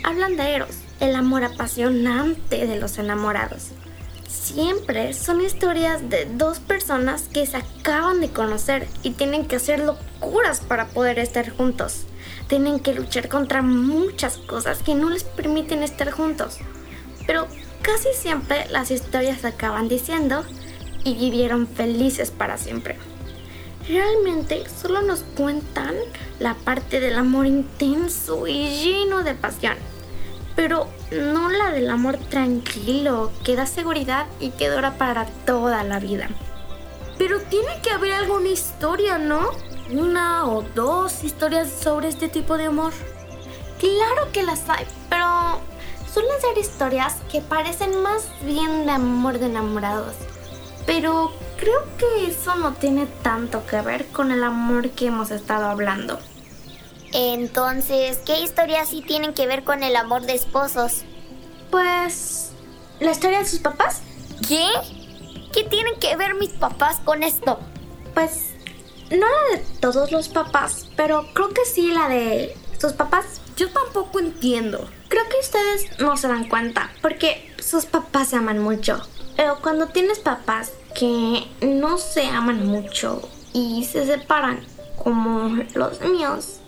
Hablan 0.03 0.37
de 0.37 0.55
Eros, 0.55 0.79
el 1.01 1.15
amor 1.15 1.45
apasionante 1.45 2.67
de 2.67 2.81
los 2.81 2.97
enamorados. 2.97 3.73
Siempre 4.27 5.13
son 5.13 5.43
historias 5.43 6.09
de 6.09 6.25
dos 6.25 6.59
personas 6.59 7.29
que 7.33 7.47
se 7.47 7.59
acaban 7.59 8.23
de 8.23 8.31
conocer 8.31 8.89
y 9.03 9.11
tienen 9.11 9.45
que 9.45 9.57
hacer 9.57 9.81
locuras 9.81 10.61
para 10.61 10.87
poder 10.87 11.19
estar 11.19 11.51
juntos. 11.51 12.07
Tienen 12.49 12.81
que 12.81 12.95
luchar 12.95 13.29
contra 13.29 13.61
muchas 13.61 14.39
cosas 14.39 14.83
que 14.83 14.95
no 14.95 15.11
les 15.11 15.25
permiten 15.25 15.83
estar 15.83 16.11
juntos. 16.11 16.59
Pero 17.27 17.47
casi 17.83 18.09
siempre 18.15 18.67
las 18.71 18.91
historias 18.91 19.45
acaban 19.45 19.89
diciendo 19.89 20.45
y 21.05 21.15
vivieron 21.15 21.67
felices 21.67 22.31
para 22.31 22.59
siempre. 22.59 22.97
Realmente 23.87 24.65
solo 24.69 25.03
nos 25.03 25.21
cuentan 25.37 25.95
la 26.39 26.55
parte 26.55 27.01
del 27.01 27.19
amor 27.19 27.47
intenso 27.47 28.47
y 28.47 28.83
lleno 28.83 29.23
de 29.23 29.35
pasión, 29.35 29.77
pero 30.57 30.89
no 31.13 31.51
la 31.51 31.71
del 31.71 31.91
amor 31.91 32.17
tranquilo, 32.17 33.31
que 33.45 33.57
da 33.57 33.67
seguridad 33.67 34.27
y 34.41 34.51
que 34.51 34.71
dura 34.71 34.97
para 34.97 35.27
toda 35.45 35.85
la 35.85 36.01
vida. 36.01 36.31
Pero 37.19 37.41
tiene 37.41 37.81
que 37.83 37.91
haber 37.91 38.13
alguna 38.13 38.49
historia, 38.49 39.19
¿no? 39.19 39.51
Una 39.91 40.47
o 40.47 40.63
dos 40.75 41.23
historias 41.23 41.71
sobre 41.71 42.09
este 42.09 42.29
tipo 42.29 42.57
de 42.57 42.65
amor. 42.65 42.93
Claro 43.79 44.33
que 44.33 44.43
las 44.43 44.69
hay, 44.71 44.87
pero 45.11 45.61
suelen 46.15 46.41
ser 46.41 46.57
historias 46.57 47.17
que 47.31 47.41
parecen 47.41 48.01
más 48.01 48.29
bien 48.45 48.87
de 48.87 48.93
amor 48.93 49.41
de 49.41 49.47
enamorados. 49.47 50.15
Pero 50.87 51.33
creo 51.57 51.81
que 51.99 52.29
eso 52.29 52.55
no 52.55 52.73
tiene 52.75 53.07
tanto 53.23 53.67
que 53.67 53.81
ver 53.81 54.07
con 54.07 54.31
el 54.31 54.45
amor 54.45 54.91
que 54.91 55.09
hemos 55.09 55.33
estado 55.33 55.67
hablando. 55.67 56.21
Entonces, 57.13 58.19
¿qué 58.25 58.41
historias 58.41 58.91
sí 58.91 59.03
tienen 59.03 59.35
que 59.35 59.47
ver 59.49 59.65
con 59.65 59.83
el 59.83 59.97
amor 59.97 60.23
de 60.23 60.35
esposos? 60.35 61.03
Pues... 61.71 62.53
¿La 63.01 63.11
historia 63.11 63.41
de 63.41 63.47
sus 63.47 63.59
papás? 63.59 64.03
¿Qué? 64.49 64.69
¿Qué 65.53 65.65
tienen 65.65 65.99
que 65.99 66.15
ver 66.17 66.35
mis 66.35 66.51
papás 66.51 67.01
con 67.05 67.25
esto? 67.25 67.59
Pues... 68.15 68.51
No 69.11 69.27
la 69.27 69.59
de 69.59 69.65
todos 69.81 70.13
los 70.13 70.29
papás, 70.29 70.89
pero 70.97 71.27
creo 71.35 71.51
que 71.51 71.65
sí 71.65 71.93
la 71.93 72.09
de 72.09 72.57
sus 72.81 72.93
papás. 72.93 73.41
Yo 73.57 73.71
tampoco 73.71 74.19
entiendo. 74.19 74.89
Creo 75.09 75.29
que 75.29 75.39
ustedes 75.41 76.01
no 76.01 76.17
se 76.17 76.29
dan 76.29 76.49
cuenta, 76.49 76.91
porque 77.01 77.55
sus 77.59 77.87
papás 77.87 78.29
se 78.29 78.37
aman 78.37 78.59
mucho. 78.59 79.01
Pero 79.37 79.61
cuando 79.63 79.87
tienes 79.87 80.19
papás 80.19 80.73
que 80.95 81.45
no 81.61 81.99
se 81.99 82.27
aman 82.27 82.67
mucho 82.67 83.29
y 83.53 83.85
se 83.85 84.07
separan, 84.07 84.61
como 85.03 85.63
los 85.75 86.01
míos, 86.01 86.61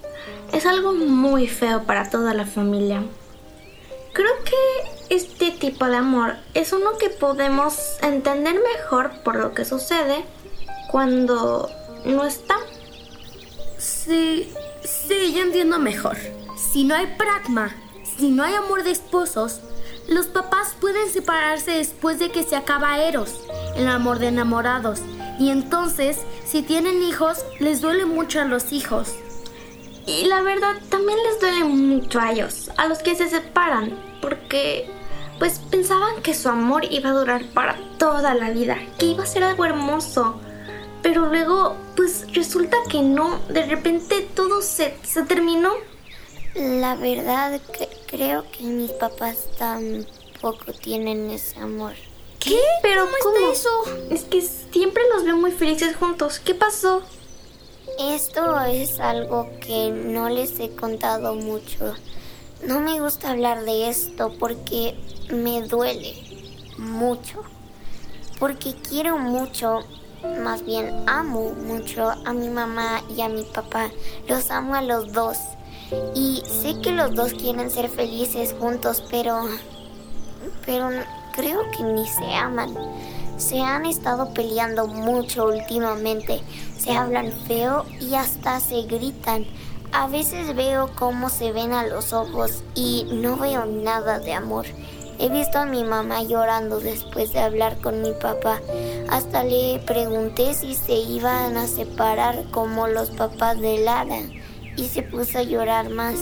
es 0.53 0.67
algo 0.67 0.93
muy 0.93 1.49
feo 1.49 1.85
para 1.85 2.11
toda 2.11 2.35
la 2.35 2.47
familia. 2.47 3.03
Creo 4.13 4.33
que 4.45 5.15
este 5.15 5.51
tipo 5.51 5.87
de 5.87 5.97
amor 5.97 6.37
es 6.55 6.73
uno 6.73 6.97
que 6.99 7.11
podemos 7.11 7.99
entender 8.03 8.57
mejor 8.75 9.23
por 9.23 9.37
lo 9.37 9.53
que 9.53 9.65
sucede 9.65 10.25
cuando 10.91 11.71
no 12.05 12.25
está. 12.25 12.57
Sí, 13.79 14.53
sí, 14.87 15.35
yo 15.35 15.43
entiendo 15.43 15.79
mejor. 15.79 16.17
Si 16.57 16.85
no 16.85 16.95
hay 16.95 17.07
pragma, 17.19 17.75
si 18.19 18.29
no 18.31 18.45
hay 18.45 18.55
amor 18.55 18.83
de 18.85 18.93
esposos, 18.93 19.61
Los 20.09 20.27
papás 20.27 20.77
pueden 20.81 21.11
separarse 21.11 21.73
después 21.73 22.21
de 22.21 22.31
que 22.31 22.45
se 22.45 22.55
acaba 22.55 23.01
Eros, 23.01 23.41
el 23.75 23.89
amor 23.89 24.21
de 24.21 24.29
enamorados, 24.29 25.01
y 25.39 25.51
entonces, 25.51 26.19
si 26.45 26.63
tienen 26.63 27.03
hijos, 27.03 27.45
les 27.59 27.81
duele 27.81 28.07
mucho 28.07 28.41
a 28.41 28.45
los 28.45 28.73
hijos. 28.73 29.15
Y 30.07 30.27
la 30.27 30.43
verdad, 30.43 30.77
también 30.91 31.19
les 31.25 31.41
duele 31.41 31.65
mucho 31.65 32.21
a 32.21 32.31
ellos, 32.31 32.71
a 32.77 32.87
los 32.87 32.99
que 32.99 33.17
se 33.17 33.29
separan, 33.29 33.99
porque 34.23 34.89
pues 35.41 35.59
pensaban 35.71 36.23
que 36.23 36.35
su 36.35 36.49
amor 36.49 36.85
iba 36.91 37.11
a 37.11 37.15
durar 37.15 37.45
para 37.47 37.77
toda 37.99 38.33
la 38.35 38.51
vida, 38.51 38.79
que 38.99 39.07
iba 39.07 39.25
a 39.25 39.27
ser 39.27 39.43
algo 39.43 39.65
hermoso. 39.65 40.41
Pero 41.07 41.27
luego, 41.27 41.77
pues 41.95 42.27
resulta 42.35 42.77
que 42.91 43.01
no, 43.01 43.39
de 43.49 43.65
repente 43.65 44.23
todo 44.35 44.61
se, 44.61 44.97
se 45.05 45.23
terminó. 45.23 45.71
La 46.57 46.97
verdad, 46.97 47.61
que 47.61 47.89
creo 48.09 48.45
que 48.51 48.65
mis 48.65 48.91
papás 48.91 49.47
tampoco 49.57 50.73
tienen 50.73 51.31
ese 51.31 51.61
amor. 51.61 51.93
¿Qué? 52.41 52.59
¿Pero 52.83 53.07
cómo, 53.23 53.53
eso? 53.53 53.69
Es 54.11 54.25
que 54.25 54.43
siempre 54.43 55.05
los 55.15 55.23
veo 55.23 55.37
muy 55.37 55.53
felices 55.53 55.95
juntos. 55.95 56.41
¿Qué 56.41 56.57
pasó? 56.57 57.03
Esto 58.01 58.61
es 58.63 58.99
algo 58.99 59.49
que 59.61 59.93
no 59.93 60.29
les 60.29 60.59
he 60.59 60.71
contado 60.71 61.37
mucho. 61.37 61.95
No 62.67 62.81
me 62.81 63.01
gusta 63.01 63.31
hablar 63.31 63.65
de 63.65 63.89
esto 63.89 64.35
porque 64.41 64.97
me 65.31 65.63
duele 65.63 66.17
mucho. 66.79 67.45
Porque 68.41 68.75
quiero 68.75 69.19
mucho, 69.19 69.85
más 70.43 70.65
bien 70.65 71.05
amo 71.07 71.51
mucho 71.51 72.11
a 72.25 72.33
mi 72.33 72.49
mamá 72.49 73.03
y 73.15 73.21
a 73.21 73.29
mi 73.29 73.45
papá. 73.45 73.91
Los 74.29 74.51
amo 74.51 74.75
a 74.75 74.83
los 74.83 75.13
dos. 75.13 75.39
Y 76.15 76.43
sé 76.45 76.81
que 76.81 76.93
los 76.93 77.15
dos 77.15 77.33
quieren 77.35 77.71
ser 77.71 77.89
felices 77.89 78.55
juntos, 78.59 79.05
pero... 79.11 79.45
Pero 80.65 80.89
creo 81.35 81.61
que 81.71 81.83
ni 81.85 82.07
se 82.07 82.35
aman. 82.35 82.75
Se 83.37 83.61
han 83.61 83.87
estado 83.87 84.33
peleando 84.33 84.87
mucho 84.87 85.47
últimamente. 85.47 86.41
Se 86.79 86.93
hablan 86.93 87.33
feo 87.47 87.85
y 88.01 88.15
hasta 88.15 88.61
se 88.61 88.83
gritan. 88.83 89.47
A 89.93 90.09
veces 90.09 90.55
veo 90.57 90.91
cómo 90.97 91.29
se 91.29 91.53
ven 91.53 91.73
a 91.73 91.87
los 91.87 92.13
ojos 92.13 92.63
y 92.75 93.07
no 93.13 93.37
veo 93.37 93.67
nada 93.67 94.19
de 94.19 94.33
amor. 94.33 94.67
He 95.19 95.31
visto 95.31 95.59
a 95.59 95.65
mi 95.65 95.83
mamá 95.83 96.23
llorando 96.23 96.79
después 96.79 97.33
de 97.33 97.39
hablar 97.39 97.79
con 97.79 98.03
mi 98.03 98.13
papá. 98.13 98.61
Hasta 99.09 99.45
le 99.45 99.79
pregunté 99.87 100.53
si 100.53 100.75
se 100.75 100.93
iban 100.93 101.57
a 101.57 101.67
separar 101.67 102.45
como 102.51 102.87
los 102.87 103.09
papás 103.11 103.59
de 103.59 103.79
Lara 103.79 104.21
y 104.77 104.85
se 104.85 105.03
puso 105.03 105.39
a 105.39 105.43
llorar 105.43 105.89
más. 105.89 106.17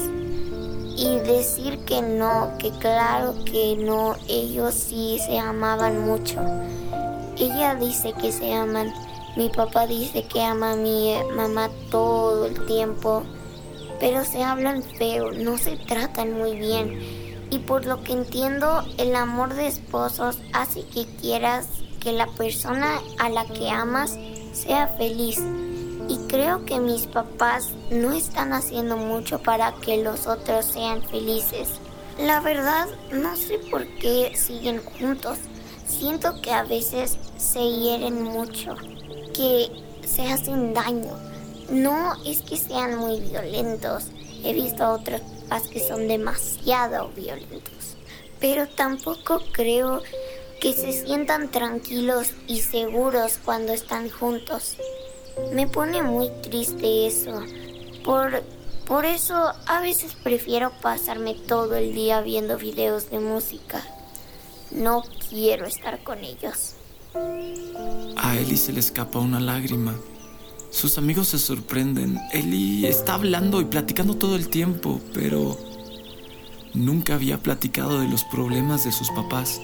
Y 0.97 1.17
decir 1.19 1.79
que 1.79 2.01
no, 2.01 2.53
que 2.57 2.71
claro 2.71 3.35
que 3.43 3.75
no, 3.75 4.15
ellos 4.29 4.73
sí 4.73 5.19
se 5.25 5.39
amaban 5.39 6.05
mucho. 6.05 6.39
Ella 7.37 7.75
dice 7.75 8.13
que 8.13 8.31
se 8.31 8.53
aman. 8.53 8.93
Mi 9.35 9.49
papá 9.49 9.87
dice 9.87 10.23
que 10.23 10.41
ama 10.41 10.71
a 10.71 10.75
mi 10.77 11.13
mamá 11.35 11.69
todo 11.91 12.45
el 12.45 12.65
tiempo. 12.65 13.23
Pero 13.99 14.23
se 14.23 14.41
hablan 14.41 14.83
feo, 14.83 15.33
no 15.33 15.57
se 15.57 15.75
tratan 15.75 16.31
muy 16.31 16.55
bien. 16.55 17.24
Y 17.55 17.59
por 17.59 17.85
lo 17.85 18.03
que 18.03 18.11
entiendo, 18.11 18.83
el 18.97 19.15
amor 19.15 19.53
de 19.53 19.67
esposos 19.67 20.39
hace 20.51 20.85
que 20.87 21.05
quieras 21.05 21.69
que 22.01 22.11
la 22.11 22.27
persona 22.27 22.99
a 23.17 23.29
la 23.29 23.45
que 23.45 23.69
amas 23.69 24.19
sea 24.51 24.89
feliz. 24.97 25.41
Y 26.09 26.17
creo 26.27 26.65
que 26.65 26.81
mis 26.81 27.07
papás 27.07 27.71
no 27.89 28.11
están 28.11 28.51
haciendo 28.51 28.97
mucho 28.97 29.41
para 29.41 29.71
que 29.75 30.03
los 30.03 30.27
otros 30.27 30.65
sean 30.65 31.01
felices. 31.03 31.69
La 32.19 32.41
verdad, 32.41 32.87
no 33.13 33.37
sé 33.37 33.57
por 33.71 33.87
qué 33.99 34.33
siguen 34.35 34.81
juntos. 34.83 35.37
Siento 35.87 36.41
que 36.41 36.51
a 36.51 36.63
veces 36.63 37.17
se 37.37 37.61
hieren 37.61 38.21
mucho, 38.21 38.75
que 39.33 39.71
se 40.05 40.29
hacen 40.29 40.73
daño. 40.73 41.17
No 41.69 42.15
es 42.25 42.41
que 42.41 42.57
sean 42.57 42.97
muy 42.97 43.21
violentos. 43.21 44.07
He 44.43 44.51
visto 44.51 44.83
a 44.83 44.91
otros 44.91 45.21
que 45.71 45.79
son 45.79 46.07
demasiado 46.07 47.09
violentos. 47.15 47.95
Pero 48.39 48.67
tampoco 48.67 49.41
creo 49.51 50.01
que 50.59 50.73
se 50.73 50.91
sientan 50.91 51.49
tranquilos 51.49 52.31
y 52.47 52.61
seguros 52.61 53.39
cuando 53.43 53.73
están 53.73 54.09
juntos. 54.09 54.77
Me 55.53 55.67
pone 55.67 56.01
muy 56.01 56.29
triste 56.41 57.07
eso. 57.07 57.41
Por, 58.03 58.43
por 58.87 59.05
eso 59.05 59.53
a 59.67 59.79
veces 59.81 60.15
prefiero 60.15 60.71
pasarme 60.81 61.35
todo 61.35 61.75
el 61.75 61.93
día 61.93 62.21
viendo 62.21 62.57
videos 62.57 63.09
de 63.09 63.19
música. 63.19 63.83
No 64.71 65.03
quiero 65.29 65.65
estar 65.65 66.03
con 66.03 66.19
ellos. 66.23 66.73
A 68.17 68.35
Ellie 68.37 68.57
se 68.57 68.73
le 68.73 68.79
escapa 68.79 69.19
una 69.19 69.39
lágrima. 69.39 69.95
Sus 70.71 70.97
amigos 70.97 71.29
se 71.29 71.39
sorprenden. 71.39 72.19
Ellie 72.31 72.87
está 72.87 73.15
hablando 73.15 73.61
y 73.61 73.65
platicando 73.65 74.15
todo 74.15 74.35
el 74.35 74.49
tiempo, 74.49 75.01
pero 75.13 75.57
nunca 76.73 77.15
había 77.15 77.37
platicado 77.41 77.99
de 77.99 78.07
los 78.07 78.23
problemas 78.23 78.83
de 78.83 78.91
sus 78.91 79.09
papás. 79.11 79.61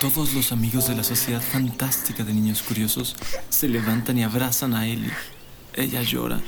Todos 0.00 0.34
los 0.34 0.52
amigos 0.52 0.88
de 0.88 0.94
la 0.94 1.04
sociedad 1.04 1.42
fantástica 1.42 2.24
de 2.24 2.34
niños 2.34 2.62
curiosos 2.62 3.16
se 3.48 3.68
levantan 3.68 4.18
y 4.18 4.22
abrazan 4.22 4.74
a 4.74 4.86
Ellie. 4.86 5.12
Ella 5.74 6.02
llora. 6.02 6.40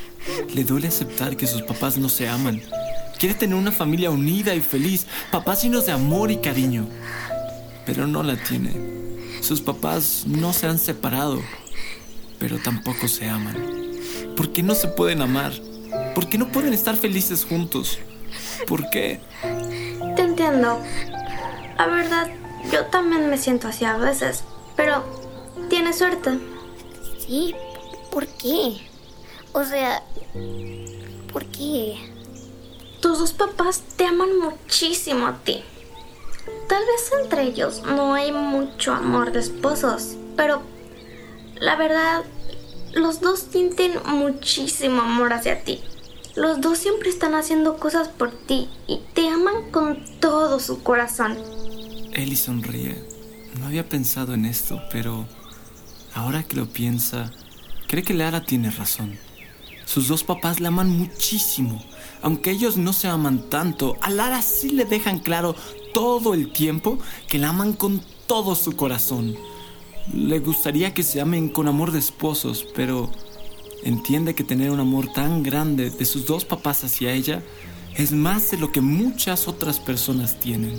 Le 0.55 0.65
duele 0.65 0.89
aceptar 0.89 1.37
que 1.37 1.47
sus 1.47 1.63
papás 1.63 1.99
no 1.99 2.09
se 2.09 2.29
aman 2.29 2.61
Quiere 3.19 3.35
tener 3.35 3.57
una 3.57 3.73
familia 3.73 4.11
unida 4.11 4.55
y 4.55 4.61
feliz, 4.61 5.07
papás 5.31 5.63
llenos 5.63 5.87
de 5.87 5.93
amor 5.93 6.31
y 6.31 6.37
cariño. 6.37 6.87
Pero 7.87 8.07
no 8.07 8.23
la 8.23 8.37
tiene. 8.37 8.73
Sus 9.47 9.61
papás 9.61 10.25
no 10.27 10.53
se 10.53 10.67
han 10.67 10.77
separado, 10.77 11.41
pero 12.41 12.59
tampoco 12.59 13.07
se 13.07 13.29
aman. 13.29 13.55
¿Por 14.37 14.51
qué 14.51 14.65
no 14.65 14.75
se 14.75 14.89
pueden 14.89 15.23
amar? 15.23 15.53
¿Por 16.17 16.29
qué 16.29 16.37
no 16.37 16.51
pueden 16.51 16.75
estar 16.75 16.97
felices 16.97 17.45
juntos? 17.45 18.01
¿Por 18.67 18.91
qué? 18.91 19.21
Te 20.17 20.23
entiendo. 20.23 20.83
La 21.79 21.87
verdad, 21.87 22.29
yo 22.73 22.87
también 22.87 23.31
me 23.31 23.39
siento 23.39 23.69
así 23.69 23.85
a 23.85 23.97
veces, 23.97 24.43
pero 24.75 25.05
tienes 25.71 25.99
suerte. 25.99 26.41
Sí, 27.25 27.55
¿por 28.11 28.27
qué? 28.27 28.79
O 29.53 29.63
sea, 29.63 30.03
¿por 31.33 31.45
qué? 31.45 31.95
Tus 33.01 33.21
dos 33.21 33.33
papás 33.33 33.85
te 33.95 34.07
aman 34.07 34.41
muchísimo 34.41 35.29
a 35.29 35.39
ti. 35.45 35.63
Tal 36.69 36.83
vez 36.85 37.11
entre 37.23 37.43
ellos 37.45 37.83
no 37.87 38.15
hay 38.15 38.33
mucho 38.33 38.93
amor 38.93 39.33
de 39.33 39.41
esposos, 39.41 40.17
pero 40.37 40.63
la 41.61 41.77
verdad, 41.77 42.25
los 42.93 43.21
dos 43.21 43.47
sienten 43.51 43.93
muchísimo 44.05 45.03
amor 45.03 45.33
hacia 45.33 45.63
ti. 45.63 45.81
Los 46.35 46.61
dos 46.61 46.79
siempre 46.79 47.09
están 47.09 47.35
haciendo 47.35 47.79
cosas 47.79 48.09
por 48.09 48.31
ti 48.31 48.69
y 48.87 49.01
te 49.15 49.29
aman 49.29 49.71
con 49.71 50.05
todo 50.21 50.61
su 50.61 50.83
corazón. 50.83 51.39
Eli 52.13 52.37
sonríe. 52.37 53.03
No 53.59 53.67
había 53.67 53.89
pensado 53.89 54.35
en 54.35 54.45
esto, 54.45 54.83
pero 54.93 55.27
ahora 56.15 56.43
que 56.43 56.57
lo 56.57 56.67
piensa, 56.67 57.33
cree 57.87 58.03
que 58.03 58.13
Lara 58.13 58.45
tiene 58.45 58.71
razón. 58.71 59.19
Sus 59.87 60.09
dos 60.09 60.25
papás 60.25 60.61
la 60.61 60.69
aman 60.69 60.91
muchísimo 60.91 61.83
aunque 62.23 62.51
ellos 62.51 62.77
no 62.77 62.93
se 62.93 63.09
aman 63.09 63.49
tanto, 63.51 63.97
a 64.01 64.11
Lara 64.11 64.43
sí 64.43 64.71
le 64.71 64.85
dejan 64.85 65.19
claro 65.19 65.55
todo 65.97 66.35
el 66.35 66.53
tiempo 66.53 66.99
que 67.27 67.39
la 67.39 67.49
aman 67.49 67.73
con 67.73 68.03
todo 68.27 68.55
su 68.55 68.77
corazón. 68.77 69.35
Le 70.13 70.41
gustaría 70.41 70.93
que 70.93 71.03
se 71.03 71.23
amen 71.23 71.49
con 71.49 71.69
amor 71.69 71.91
de 71.91 72.01
esposos, 72.01 72.67
pero 72.75 73.11
entiende 73.83 74.35
que 74.35 74.45
tener 74.45 74.71
un 74.71 74.81
amor 74.81 75.11
tan 75.15 75.43
grande 75.43 75.89
de 75.89 76.05
sus 76.05 76.27
dos 76.27 76.45
papás 76.45 76.85
hacia 76.85 77.15
ella 77.15 77.43
es 77.95 78.13
más 78.13 78.51
de 78.51 78.59
lo 78.59 78.73
que 78.73 78.83
muchas 78.83 79.49
otras 79.49 79.81
personas 79.81 80.39
tienen. 80.39 80.79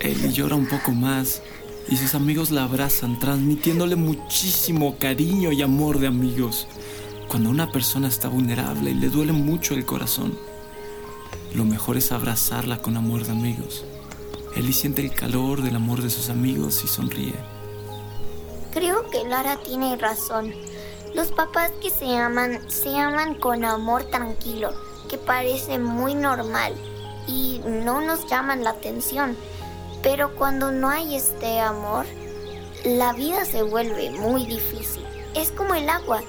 Ellie 0.00 0.32
llora 0.32 0.54
un 0.56 0.68
poco 0.68 0.92
más 0.92 1.42
y 1.90 1.98
sus 1.98 2.14
amigos 2.14 2.50
la 2.50 2.64
abrazan, 2.64 3.18
transmitiéndole 3.18 3.96
muchísimo 3.96 4.96
cariño 4.98 5.52
y 5.52 5.60
amor 5.60 5.98
de 5.98 6.06
amigos. 6.06 6.66
Cuando 7.28 7.50
una 7.50 7.70
persona 7.70 8.08
está 8.08 8.28
vulnerable 8.28 8.92
y 8.92 8.94
le 8.94 9.10
duele 9.10 9.32
mucho 9.32 9.74
el 9.74 9.84
corazón, 9.84 10.55
lo 11.56 11.64
mejor 11.64 11.96
es 11.96 12.12
abrazarla 12.12 12.82
con 12.82 12.98
amor 12.98 13.24
de 13.24 13.32
amigos. 13.32 13.84
Eli 14.54 14.74
siente 14.74 15.00
el 15.00 15.14
calor 15.14 15.62
del 15.62 15.74
amor 15.74 16.02
de 16.02 16.10
sus 16.10 16.28
amigos 16.28 16.84
y 16.84 16.86
sonríe. 16.86 17.34
Creo 18.72 19.08
que 19.08 19.24
Lara 19.24 19.56
tiene 19.56 19.96
razón. 19.96 20.52
Los 21.14 21.32
papás 21.32 21.70
que 21.80 21.88
se 21.88 22.14
aman, 22.14 22.60
se 22.70 22.94
aman 22.98 23.34
con 23.36 23.64
amor 23.64 24.04
tranquilo, 24.04 24.70
que 25.08 25.16
parece 25.16 25.78
muy 25.78 26.14
normal 26.14 26.74
y 27.26 27.62
no 27.64 28.02
nos 28.02 28.28
llaman 28.28 28.62
la 28.62 28.70
atención. 28.70 29.34
Pero 30.02 30.36
cuando 30.36 30.70
no 30.70 30.90
hay 30.90 31.16
este 31.16 31.58
amor, 31.58 32.04
la 32.84 33.14
vida 33.14 33.46
se 33.46 33.62
vuelve 33.62 34.10
muy 34.10 34.44
difícil. 34.44 35.06
Es 35.34 35.52
como 35.52 35.74
el 35.74 35.88
agua 35.88 36.20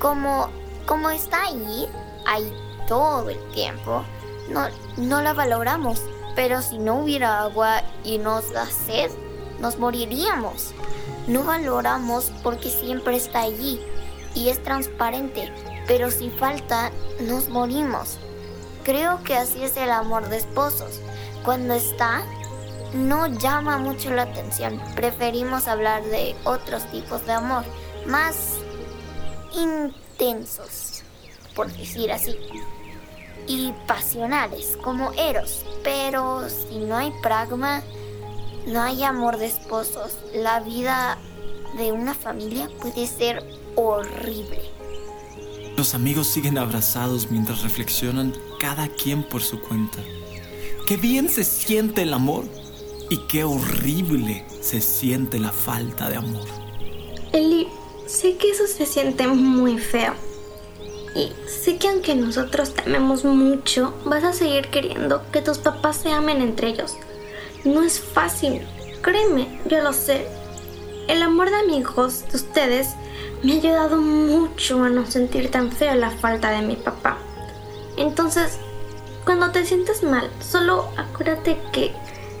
como, 0.00 0.48
como 0.84 1.10
está 1.10 1.44
ahí, 1.44 1.88
ahí 2.26 2.52
todo 2.88 3.30
el 3.30 3.38
tiempo, 3.52 4.04
no, 4.48 4.68
no 4.96 5.22
la 5.22 5.32
valoramos. 5.32 6.02
Pero 6.34 6.62
si 6.62 6.78
no 6.78 7.00
hubiera 7.00 7.42
agua 7.42 7.82
y 8.02 8.18
nos 8.18 8.52
da 8.52 8.66
sed, 8.66 9.10
nos 9.60 9.78
moriríamos. 9.78 10.74
No 11.26 11.44
valoramos 11.44 12.32
porque 12.42 12.70
siempre 12.70 13.16
está 13.16 13.42
allí 13.42 13.80
y 14.34 14.48
es 14.48 14.62
transparente, 14.62 15.52
pero 15.86 16.10
si 16.10 16.30
falta, 16.30 16.90
nos 17.20 17.48
morimos. 17.48 18.18
Creo 18.82 19.22
que 19.22 19.36
así 19.36 19.62
es 19.62 19.76
el 19.76 19.90
amor 19.90 20.28
de 20.28 20.38
esposos. 20.38 21.00
Cuando 21.44 21.74
está, 21.74 22.22
no 22.92 23.26
llama 23.26 23.78
mucho 23.78 24.10
la 24.10 24.22
atención. 24.22 24.80
Preferimos 24.94 25.68
hablar 25.68 26.04
de 26.04 26.34
otros 26.44 26.84
tipos 26.90 27.24
de 27.26 27.32
amor, 27.32 27.64
más 28.06 28.58
intensos, 29.54 31.02
por 31.54 31.72
decir 31.72 32.12
así. 32.12 32.36
Y 33.46 33.72
pasionales, 33.86 34.78
como 34.82 35.12
Eros. 35.12 35.64
Pero 35.82 36.48
si 36.48 36.78
no 36.78 36.96
hay 36.96 37.12
pragma, 37.22 37.82
no 38.66 38.80
hay 38.80 39.02
amor 39.04 39.38
de 39.38 39.46
esposos. 39.46 40.16
La 40.34 40.60
vida 40.60 41.18
de 41.76 41.92
una 41.92 42.14
familia 42.14 42.68
puede 42.80 43.06
ser 43.06 43.44
horrible. 43.76 44.62
Los 45.76 45.94
amigos 45.94 46.28
siguen 46.28 46.56
abrazados 46.56 47.30
mientras 47.30 47.62
reflexionan 47.62 48.32
cada 48.60 48.88
quien 48.88 49.24
por 49.24 49.42
su 49.42 49.60
cuenta. 49.60 49.98
Qué 50.86 50.96
bien 50.96 51.28
se 51.28 51.44
siente 51.44 52.02
el 52.02 52.14
amor 52.14 52.44
y 53.10 53.18
qué 53.26 53.44
horrible 53.44 54.44
se 54.60 54.80
siente 54.80 55.38
la 55.38 55.50
falta 55.50 56.08
de 56.08 56.16
amor. 56.16 56.46
Eli, 57.32 57.68
sé 58.06 58.36
que 58.36 58.50
eso 58.50 58.66
se 58.66 58.86
siente 58.86 59.26
muy 59.26 59.78
feo. 59.78 60.14
Y 61.14 61.32
sé 61.46 61.78
que 61.78 61.88
aunque 61.88 62.14
nosotros 62.14 62.74
te 62.74 62.82
amemos 62.82 63.24
mucho, 63.24 63.94
vas 64.04 64.24
a 64.24 64.32
seguir 64.32 64.68
queriendo 64.68 65.22
que 65.30 65.40
tus 65.42 65.58
papás 65.58 65.96
se 65.98 66.10
amen 66.10 66.42
entre 66.42 66.68
ellos. 66.68 66.96
No 67.64 67.82
es 67.82 68.00
fácil, 68.00 68.62
créeme, 69.00 69.60
yo 69.66 69.80
lo 69.80 69.92
sé. 69.92 70.26
El 71.06 71.22
amor 71.22 71.50
de 71.50 71.56
amigos 71.56 72.24
de 72.30 72.36
ustedes 72.36 72.88
me 73.42 73.52
ha 73.52 73.56
ayudado 73.56 73.96
mucho 73.98 74.82
a 74.82 74.88
no 74.88 75.06
sentir 75.06 75.50
tan 75.50 75.70
feo 75.70 75.94
la 75.94 76.10
falta 76.10 76.50
de 76.50 76.62
mi 76.62 76.76
papá. 76.76 77.18
Entonces, 77.96 78.58
cuando 79.24 79.50
te 79.50 79.64
sientes 79.64 80.02
mal, 80.02 80.30
solo 80.40 80.88
acuérdate 80.96 81.58
que 81.72 81.92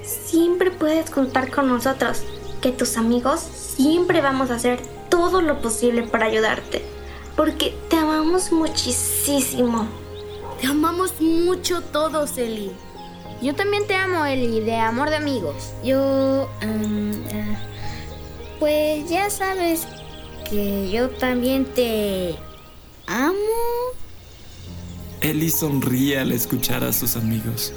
siempre 0.02 0.70
puedes 0.70 1.10
contar 1.10 1.50
con 1.50 1.68
nosotros, 1.68 2.22
que 2.60 2.72
tus 2.72 2.96
amigos 2.96 3.40
siempre 3.40 4.20
vamos 4.20 4.50
a 4.50 4.56
hacer 4.56 4.80
todo 5.08 5.42
lo 5.42 5.60
posible 5.60 6.02
para 6.02 6.26
ayudarte, 6.26 6.84
porque 7.36 7.76
te 7.88 7.96
amamos 7.96 8.52
muchísimo. 8.52 9.86
Te 10.60 10.66
amamos 10.66 11.20
mucho 11.20 11.80
todos, 11.80 12.38
Eli. 12.38 12.70
Yo 13.42 13.54
también 13.54 13.86
te 13.86 13.94
amo, 13.94 14.24
Eli, 14.24 14.60
de 14.60 14.76
amor 14.76 15.10
de 15.10 15.16
amigos. 15.16 15.72
Yo... 15.84 16.48
eh, 16.62 17.56
pues 18.58 19.10
ya 19.10 19.28
sabes 19.28 19.86
que 20.48 20.90
yo 20.90 21.10
también 21.10 21.66
te 21.66 22.36
amo. 23.06 23.34
Ellie 25.20 25.50
sonríe 25.50 26.18
al 26.18 26.32
escuchar 26.32 26.84
a 26.84 26.92
sus 26.92 27.16
amigos. 27.16 27.72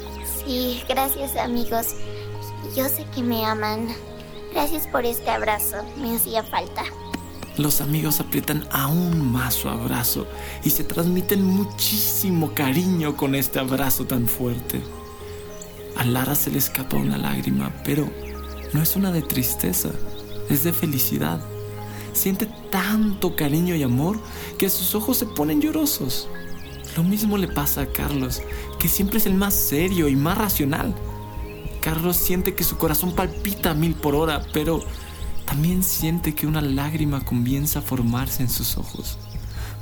Sí, 0.46 0.82
gracias 0.88 1.36
amigos. 1.36 1.88
Yo 2.76 2.88
sé 2.88 3.04
que 3.14 3.22
me 3.22 3.44
aman. 3.44 3.88
Gracias 4.52 4.86
por 4.86 5.04
este 5.04 5.30
abrazo. 5.30 5.84
Me 6.00 6.16
hacía 6.16 6.42
falta. 6.42 6.84
Los 7.58 7.80
amigos 7.80 8.20
aprietan 8.20 8.68
aún 8.70 9.32
más 9.32 9.54
su 9.54 9.68
abrazo 9.68 10.28
y 10.62 10.70
se 10.70 10.84
transmiten 10.84 11.42
muchísimo 11.42 12.54
cariño 12.54 13.16
con 13.16 13.34
este 13.34 13.58
abrazo 13.58 14.04
tan 14.04 14.28
fuerte. 14.28 14.80
A 15.96 16.04
Lara 16.04 16.36
se 16.36 16.52
le 16.52 16.58
escapa 16.58 16.96
una 16.96 17.18
lágrima, 17.18 17.72
pero 17.84 18.08
no 18.72 18.80
es 18.80 18.94
una 18.94 19.10
de 19.10 19.22
tristeza, 19.22 19.90
es 20.48 20.62
de 20.62 20.72
felicidad. 20.72 21.40
Siente 22.12 22.48
tanto 22.70 23.34
cariño 23.34 23.74
y 23.74 23.82
amor 23.82 24.20
que 24.56 24.70
sus 24.70 24.94
ojos 24.94 25.16
se 25.16 25.26
ponen 25.26 25.60
llorosos. 25.60 26.28
Lo 26.96 27.02
mismo 27.02 27.38
le 27.38 27.48
pasa 27.48 27.82
a 27.82 27.86
Carlos, 27.86 28.40
que 28.78 28.88
siempre 28.88 29.18
es 29.18 29.26
el 29.26 29.34
más 29.34 29.54
serio 29.54 30.06
y 30.06 30.14
más 30.14 30.38
racional. 30.38 30.94
Carlos 31.80 32.18
siente 32.18 32.54
que 32.54 32.62
su 32.62 32.78
corazón 32.78 33.16
palpita 33.16 33.70
a 33.72 33.74
mil 33.74 33.94
por 33.94 34.14
hora, 34.14 34.46
pero 34.52 34.80
también 35.48 35.82
siente 35.82 36.34
que 36.34 36.46
una 36.46 36.60
lágrima 36.60 37.24
comienza 37.24 37.78
a 37.78 37.82
formarse 37.82 38.42
en 38.42 38.50
sus 38.50 38.76
ojos. 38.76 39.16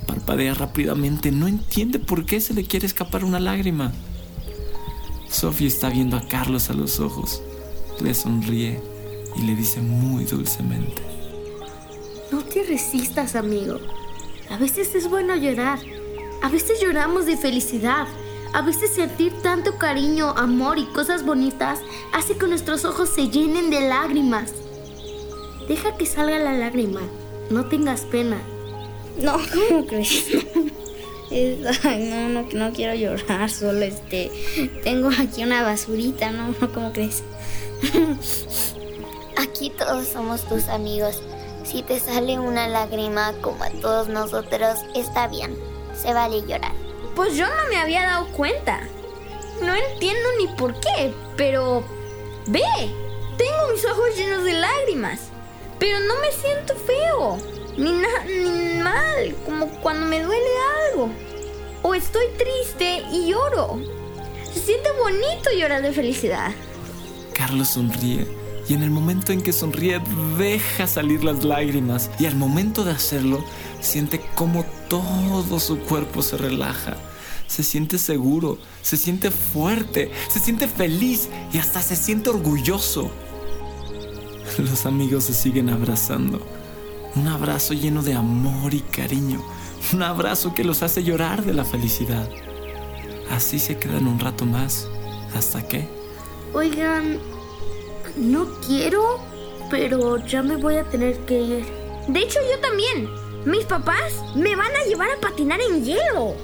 Parpadea 0.06 0.54
rápidamente, 0.54 1.32
no 1.32 1.48
entiende 1.48 1.98
por 1.98 2.24
qué 2.24 2.40
se 2.40 2.54
le 2.54 2.62
quiere 2.62 2.86
escapar 2.86 3.24
una 3.24 3.40
lágrima. 3.40 3.92
Sophie 5.28 5.66
está 5.66 5.88
viendo 5.90 6.16
a 6.16 6.28
Carlos 6.28 6.70
a 6.70 6.72
los 6.72 7.00
ojos, 7.00 7.42
le 8.00 8.14
sonríe 8.14 8.80
y 9.34 9.42
le 9.42 9.56
dice 9.56 9.80
muy 9.80 10.24
dulcemente. 10.24 11.02
No 12.30 12.44
te 12.44 12.62
resistas, 12.62 13.34
amigo. 13.34 13.80
A 14.48 14.58
veces 14.58 14.94
es 14.94 15.10
bueno 15.10 15.34
llorar. 15.34 15.80
A 16.44 16.48
veces 16.48 16.78
lloramos 16.80 17.26
de 17.26 17.36
felicidad. 17.36 18.06
A 18.52 18.62
veces 18.62 18.94
sentir 18.94 19.32
tanto 19.42 19.78
cariño, 19.78 20.30
amor 20.30 20.78
y 20.78 20.86
cosas 20.86 21.24
bonitas 21.24 21.80
hace 22.12 22.38
que 22.38 22.46
nuestros 22.46 22.84
ojos 22.84 23.08
se 23.08 23.28
llenen 23.28 23.68
de 23.68 23.88
lágrimas. 23.88 24.52
Deja 25.68 25.96
que 25.96 26.06
salga 26.06 26.38
la 26.38 26.52
lágrima. 26.54 27.00
No 27.50 27.66
tengas 27.66 28.02
pena. 28.02 28.38
No, 29.20 29.38
¿cómo 29.68 29.86
crees? 29.86 30.24
Es- 31.30 31.84
ay, 31.84 32.08
no, 32.08 32.28
no, 32.28 32.48
no 32.52 32.72
quiero 32.72 32.94
llorar, 32.94 33.50
solo 33.50 33.80
este. 33.82 34.30
Tengo 34.84 35.08
aquí 35.08 35.42
una 35.42 35.62
basurita, 35.64 36.30
¿no? 36.30 36.54
no 36.60 36.72
¿Cómo 36.74 36.92
crees? 36.92 37.24
Aquí 39.36 39.70
todos 39.70 40.06
somos 40.06 40.42
tus 40.48 40.68
amigos. 40.68 41.20
Si 41.64 41.82
te 41.82 41.98
sale 41.98 42.38
una 42.38 42.68
lágrima 42.68 43.32
como 43.42 43.64
a 43.64 43.70
todos 43.70 44.06
nosotros, 44.08 44.78
está 44.94 45.26
bien. 45.26 45.56
Se 46.00 46.12
vale 46.14 46.42
llorar. 46.46 46.72
Pues 47.16 47.36
yo 47.36 47.46
no 47.46 47.68
me 47.70 47.76
había 47.78 48.02
dado 48.06 48.26
cuenta. 48.28 48.80
No 49.62 49.74
entiendo 49.74 50.28
ni 50.38 50.46
por 50.56 50.74
qué, 50.78 51.12
pero. 51.36 51.82
¡Ve! 52.46 52.60
Tengo 53.36 53.72
mis 53.72 53.84
ojos 53.84 54.16
llenos 54.16 54.44
de 54.44 54.52
lágrimas. 54.52 55.30
Pero 55.78 55.98
no 56.00 56.14
me 56.20 56.32
siento 56.32 56.74
feo. 56.74 57.38
Ni, 57.76 57.92
ni 57.92 58.82
mal, 58.82 59.34
como 59.44 59.68
cuando 59.80 60.06
me 60.06 60.22
duele 60.22 60.50
algo. 60.90 61.10
O 61.82 61.94
estoy 61.94 62.26
triste 62.38 63.02
y 63.12 63.30
lloro. 63.30 63.78
Se 64.52 64.60
siente 64.60 64.88
bonito 64.98 65.50
llorar 65.56 65.82
de 65.82 65.92
felicidad. 65.92 66.50
Carlos 67.34 67.68
sonríe 67.68 68.26
y 68.68 68.74
en 68.74 68.82
el 68.82 68.90
momento 68.90 69.32
en 69.32 69.42
que 69.42 69.52
sonríe 69.52 70.00
deja 70.38 70.86
salir 70.86 71.22
las 71.22 71.44
lágrimas 71.44 72.10
y 72.18 72.26
al 72.26 72.34
momento 72.34 72.82
de 72.82 72.92
hacerlo 72.92 73.44
siente 73.80 74.20
como 74.34 74.64
todo 74.88 75.60
su 75.60 75.78
cuerpo 75.80 76.22
se 76.22 76.36
relaja. 76.36 76.96
Se 77.46 77.62
siente 77.62 77.98
seguro, 77.98 78.58
se 78.82 78.96
siente 78.96 79.30
fuerte, 79.30 80.10
se 80.28 80.40
siente 80.40 80.66
feliz 80.66 81.28
y 81.52 81.58
hasta 81.58 81.80
se 81.80 81.94
siente 81.94 82.30
orgulloso. 82.30 83.10
Los 84.58 84.86
amigos 84.86 85.24
se 85.24 85.34
siguen 85.34 85.68
abrazando. 85.68 86.40
Un 87.14 87.28
abrazo 87.28 87.74
lleno 87.74 88.02
de 88.02 88.14
amor 88.14 88.72
y 88.74 88.80
cariño. 88.80 89.42
Un 89.92 90.02
abrazo 90.02 90.54
que 90.54 90.64
los 90.64 90.82
hace 90.82 91.04
llorar 91.04 91.44
de 91.44 91.54
la 91.54 91.64
felicidad. 91.64 92.28
Así 93.30 93.58
se 93.58 93.78
quedan 93.78 94.06
un 94.06 94.18
rato 94.18 94.44
más. 94.44 94.88
¿Hasta 95.34 95.66
qué? 95.66 95.88
Oigan, 96.52 97.18
no 98.16 98.46
quiero, 98.66 99.20
pero 99.70 100.24
ya 100.26 100.42
me 100.42 100.56
voy 100.56 100.76
a 100.76 100.84
tener 100.84 101.18
que 101.20 101.40
ir. 101.40 101.66
De 102.08 102.20
hecho, 102.20 102.38
yo 102.50 102.58
también. 102.60 103.08
Mis 103.44 103.64
papás 103.64 104.24
me 104.34 104.56
van 104.56 104.74
a 104.74 104.88
llevar 104.88 105.08
a 105.10 105.20
patinar 105.20 105.60
en 105.60 105.84
hielo. 105.84 106.34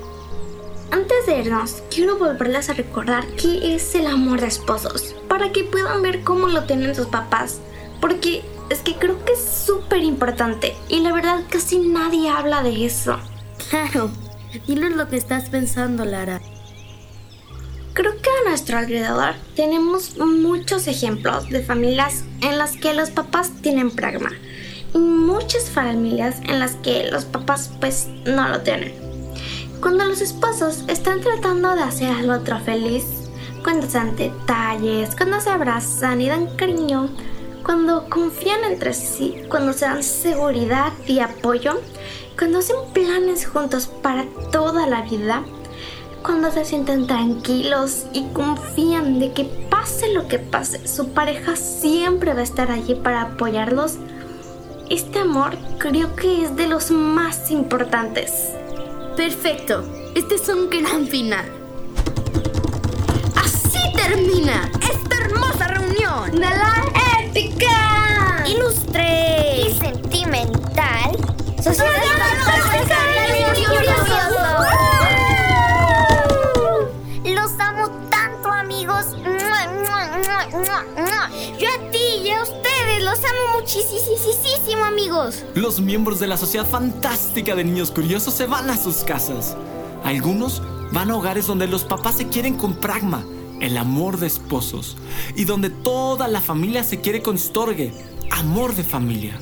Antes 0.90 1.26
de 1.26 1.40
irnos, 1.40 1.82
quiero 1.90 2.18
volverles 2.18 2.68
a 2.68 2.74
recordar 2.74 3.26
qué 3.36 3.74
es 3.74 3.94
el 3.94 4.06
amor 4.06 4.40
de 4.40 4.48
esposos, 4.48 5.14
para 5.26 5.50
que 5.50 5.64
puedan 5.64 6.02
ver 6.02 6.22
cómo 6.22 6.48
lo 6.48 6.64
tienen 6.64 6.94
sus 6.94 7.06
papás, 7.06 7.60
porque 8.02 8.42
es 8.68 8.80
que 8.80 8.96
creo 8.96 9.24
que 9.24 9.32
es 9.32 9.64
súper 9.64 10.02
importante 10.02 10.74
y 10.88 11.00
la 11.00 11.12
verdad 11.12 11.44
casi 11.48 11.78
nadie 11.78 12.28
habla 12.28 12.62
de 12.64 12.84
eso. 12.84 13.16
Claro, 13.70 14.10
diles 14.66 14.96
lo 14.96 15.08
que 15.08 15.16
estás 15.16 15.48
pensando, 15.48 16.04
Lara. 16.04 16.42
Creo 17.94 18.12
que 18.20 18.28
a 18.28 18.48
nuestro 18.48 18.78
alrededor 18.78 19.34
tenemos 19.54 20.16
muchos 20.18 20.88
ejemplos 20.88 21.48
de 21.48 21.62
familias 21.62 22.24
en 22.40 22.58
las 22.58 22.76
que 22.76 22.92
los 22.92 23.10
papás 23.10 23.52
tienen 23.62 23.92
pragma 23.92 24.32
y 24.94 24.98
muchas 24.98 25.70
familias 25.70 26.40
en 26.42 26.58
las 26.58 26.74
que 26.76 27.08
los 27.12 27.24
papás 27.24 27.70
pues 27.78 28.08
no 28.26 28.48
lo 28.48 28.62
tienen. 28.62 28.94
Cuando 29.80 30.06
los 30.06 30.20
esposos 30.20 30.82
están 30.88 31.20
tratando 31.20 31.76
de 31.76 31.82
hacer 31.82 32.10
al 32.10 32.30
otro 32.30 32.58
feliz, 32.60 33.04
cuando 33.62 33.86
se 33.86 33.98
dan 33.98 34.16
detalles, 34.16 35.14
cuando 35.14 35.40
se 35.40 35.50
abrazan 35.50 36.20
y 36.20 36.28
dan 36.28 36.56
cariño, 36.56 37.08
cuando 37.62 38.08
confían 38.08 38.64
entre 38.64 38.92
sí, 38.92 39.42
cuando 39.48 39.72
se 39.72 39.84
dan 39.84 40.02
seguridad 40.02 40.92
y 41.06 41.20
apoyo, 41.20 41.80
cuando 42.38 42.58
hacen 42.58 42.76
planes 42.92 43.46
juntos 43.46 43.86
para 43.86 44.24
toda 44.50 44.86
la 44.86 45.02
vida, 45.02 45.44
cuando 46.22 46.50
se 46.50 46.64
sienten 46.64 47.06
tranquilos 47.06 48.06
y 48.12 48.24
confían 48.32 49.18
de 49.18 49.32
que 49.32 49.44
pase 49.44 50.12
lo 50.12 50.28
que 50.28 50.38
pase, 50.38 50.86
su 50.86 51.08
pareja 51.10 51.56
siempre 51.56 52.34
va 52.34 52.40
a 52.40 52.44
estar 52.44 52.70
allí 52.70 52.94
para 52.94 53.22
apoyarlos, 53.22 53.96
este 54.88 55.20
amor 55.20 55.56
creo 55.78 56.14
que 56.16 56.44
es 56.44 56.56
de 56.56 56.66
los 56.66 56.90
más 56.90 57.50
importantes. 57.50 58.50
Perfecto, 59.16 59.84
este 60.14 60.34
es 60.34 60.48
un 60.48 60.68
gran 60.68 61.06
final. 61.06 61.44
Así 63.36 63.78
termina 63.94 64.70
esta 64.80 65.16
hermosa 65.16 65.68
reunión. 65.68 66.40
¡Nala 66.40 66.84
épica! 66.86 67.01
Ilustre 68.52 69.62
y 69.66 69.72
sentimental. 69.78 71.16
Sociedad 71.56 71.90
Fantástica 72.44 72.98
de 73.14 73.32
Niños 73.32 73.58
Curiosos. 73.66 74.30
Los 77.24 77.52
amo 77.60 77.90
tanto, 78.10 78.48
amigos. 78.50 79.06
Yo 81.58 81.68
a 81.68 81.90
ti 81.90 82.06
y 82.24 82.30
a 82.30 82.42
ustedes 82.42 83.02
los 83.02 83.18
amo 83.18 83.60
muchísimo, 83.60 84.84
amigos. 84.84 85.44
Los 85.54 85.80
miembros 85.80 86.20
de 86.20 86.26
la 86.26 86.36
Sociedad 86.36 86.68
Fantástica 86.68 87.54
de 87.54 87.64
Niños 87.64 87.90
Curiosos 87.90 88.34
se 88.34 88.44
van 88.44 88.68
a 88.68 88.76
sus 88.76 88.98
casas. 88.98 89.56
Algunos 90.04 90.60
van 90.92 91.10
a 91.10 91.16
hogares 91.16 91.46
donde 91.46 91.66
los 91.66 91.84
papás 91.84 92.16
se 92.16 92.28
quieren 92.28 92.58
con 92.58 92.74
pragma, 92.74 93.24
el 93.60 93.78
amor 93.78 94.18
de 94.18 94.26
esposos, 94.26 94.98
y 95.36 95.44
donde 95.44 95.70
toda 95.70 96.28
la 96.28 96.42
familia 96.42 96.84
se 96.84 97.00
quiere 97.00 97.22
con 97.22 97.38
storge, 97.38 97.94
amor 98.32 98.74
de 98.74 98.82
familia. 98.82 99.38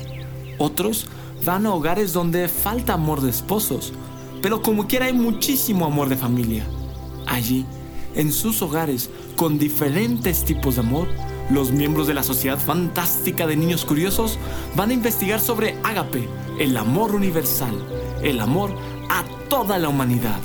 Otros 0.57 1.07
van 1.45 1.65
a 1.65 1.73
hogares 1.73 2.13
donde 2.13 2.47
falta 2.47 2.93
amor 2.93 3.21
de 3.21 3.29
esposos, 3.29 3.93
pero 4.41 4.61
como 4.61 4.87
quiera 4.87 5.05
hay 5.05 5.13
muchísimo 5.13 5.85
amor 5.85 6.09
de 6.09 6.17
familia. 6.17 6.65
Allí, 7.25 7.65
en 8.15 8.31
sus 8.31 8.61
hogares, 8.61 9.09
con 9.37 9.57
diferentes 9.57 10.43
tipos 10.43 10.75
de 10.75 10.81
amor, 10.81 11.07
los 11.49 11.71
miembros 11.71 12.07
de 12.07 12.13
la 12.13 12.23
Sociedad 12.23 12.59
Fantástica 12.59 13.47
de 13.47 13.55
Niños 13.55 13.85
Curiosos 13.85 14.37
van 14.75 14.91
a 14.91 14.93
investigar 14.93 15.39
sobre 15.39 15.77
Ágape, 15.83 16.27
el 16.59 16.77
amor 16.77 17.15
universal, 17.15 17.73
el 18.21 18.39
amor 18.39 18.71
a 19.09 19.23
toda 19.49 19.77
la 19.79 19.89
humanidad. 19.89 20.39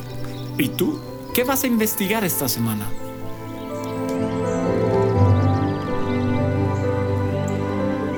¿Y 0.56 0.68
tú? 0.68 0.98
¿Qué 1.34 1.44
vas 1.44 1.64
a 1.64 1.66
investigar 1.66 2.24
esta 2.24 2.48
semana? 2.48 2.86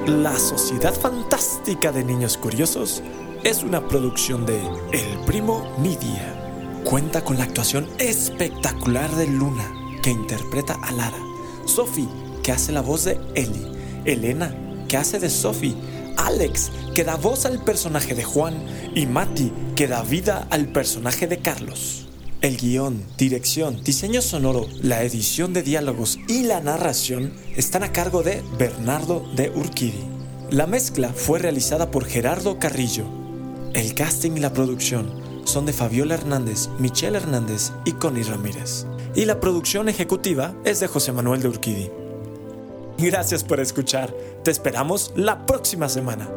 La 0.08 0.38
Sociedad 0.38 0.94
Fantástica 0.94 1.92
de 1.92 2.02
Niños 2.02 2.38
Curiosos 2.38 3.02
es 3.44 3.62
una 3.62 3.86
producción 3.86 4.46
de 4.46 4.58
El 4.90 5.24
Primo 5.26 5.70
Media. 5.78 6.80
Cuenta 6.82 7.22
con 7.22 7.36
la 7.36 7.44
actuación 7.44 7.86
espectacular 7.98 9.14
de 9.16 9.26
Luna, 9.26 9.70
que 10.02 10.08
interpreta 10.08 10.78
a 10.82 10.92
Lara, 10.92 11.18
Sophie, 11.66 12.08
que 12.42 12.52
hace 12.52 12.72
la 12.72 12.80
voz 12.80 13.04
de 13.04 13.20
Ellie, 13.34 13.70
Elena, 14.06 14.54
que 14.88 14.96
hace 14.96 15.18
de 15.18 15.28
Sophie, 15.28 15.76
Alex, 16.16 16.70
que 16.94 17.04
da 17.04 17.16
voz 17.16 17.44
al 17.44 17.62
personaje 17.62 18.14
de 18.14 18.24
Juan, 18.24 18.54
y 18.94 19.04
Mati, 19.04 19.52
que 19.76 19.88
da 19.88 20.00
vida 20.00 20.48
al 20.48 20.68
personaje 20.68 21.26
de 21.26 21.40
Carlos. 21.40 22.07
El 22.40 22.56
guion, 22.56 23.02
dirección, 23.16 23.82
diseño 23.82 24.22
sonoro, 24.22 24.68
la 24.80 25.02
edición 25.02 25.52
de 25.52 25.64
diálogos 25.64 26.20
y 26.28 26.44
la 26.44 26.60
narración 26.60 27.32
están 27.56 27.82
a 27.82 27.90
cargo 27.90 28.22
de 28.22 28.44
Bernardo 28.56 29.28
de 29.34 29.50
Urquidi. 29.50 30.04
La 30.48 30.68
mezcla 30.68 31.08
fue 31.12 31.40
realizada 31.40 31.90
por 31.90 32.04
Gerardo 32.04 32.60
Carrillo. 32.60 33.06
El 33.74 33.92
casting 33.94 34.36
y 34.36 34.38
la 34.40 34.52
producción 34.52 35.20
son 35.42 35.66
de 35.66 35.72
Fabiola 35.72 36.14
Hernández, 36.14 36.68
Michelle 36.78 37.16
Hernández 37.16 37.72
y 37.84 37.90
Connie 37.92 38.22
Ramírez. 38.22 38.86
Y 39.16 39.24
la 39.24 39.40
producción 39.40 39.88
ejecutiva 39.88 40.54
es 40.64 40.78
de 40.78 40.86
José 40.86 41.10
Manuel 41.10 41.42
de 41.42 41.48
Urquidi. 41.48 41.90
Gracias 42.98 43.42
por 43.42 43.58
escuchar. 43.58 44.14
Te 44.44 44.52
esperamos 44.52 45.12
la 45.16 45.44
próxima 45.44 45.88
semana. 45.88 46.28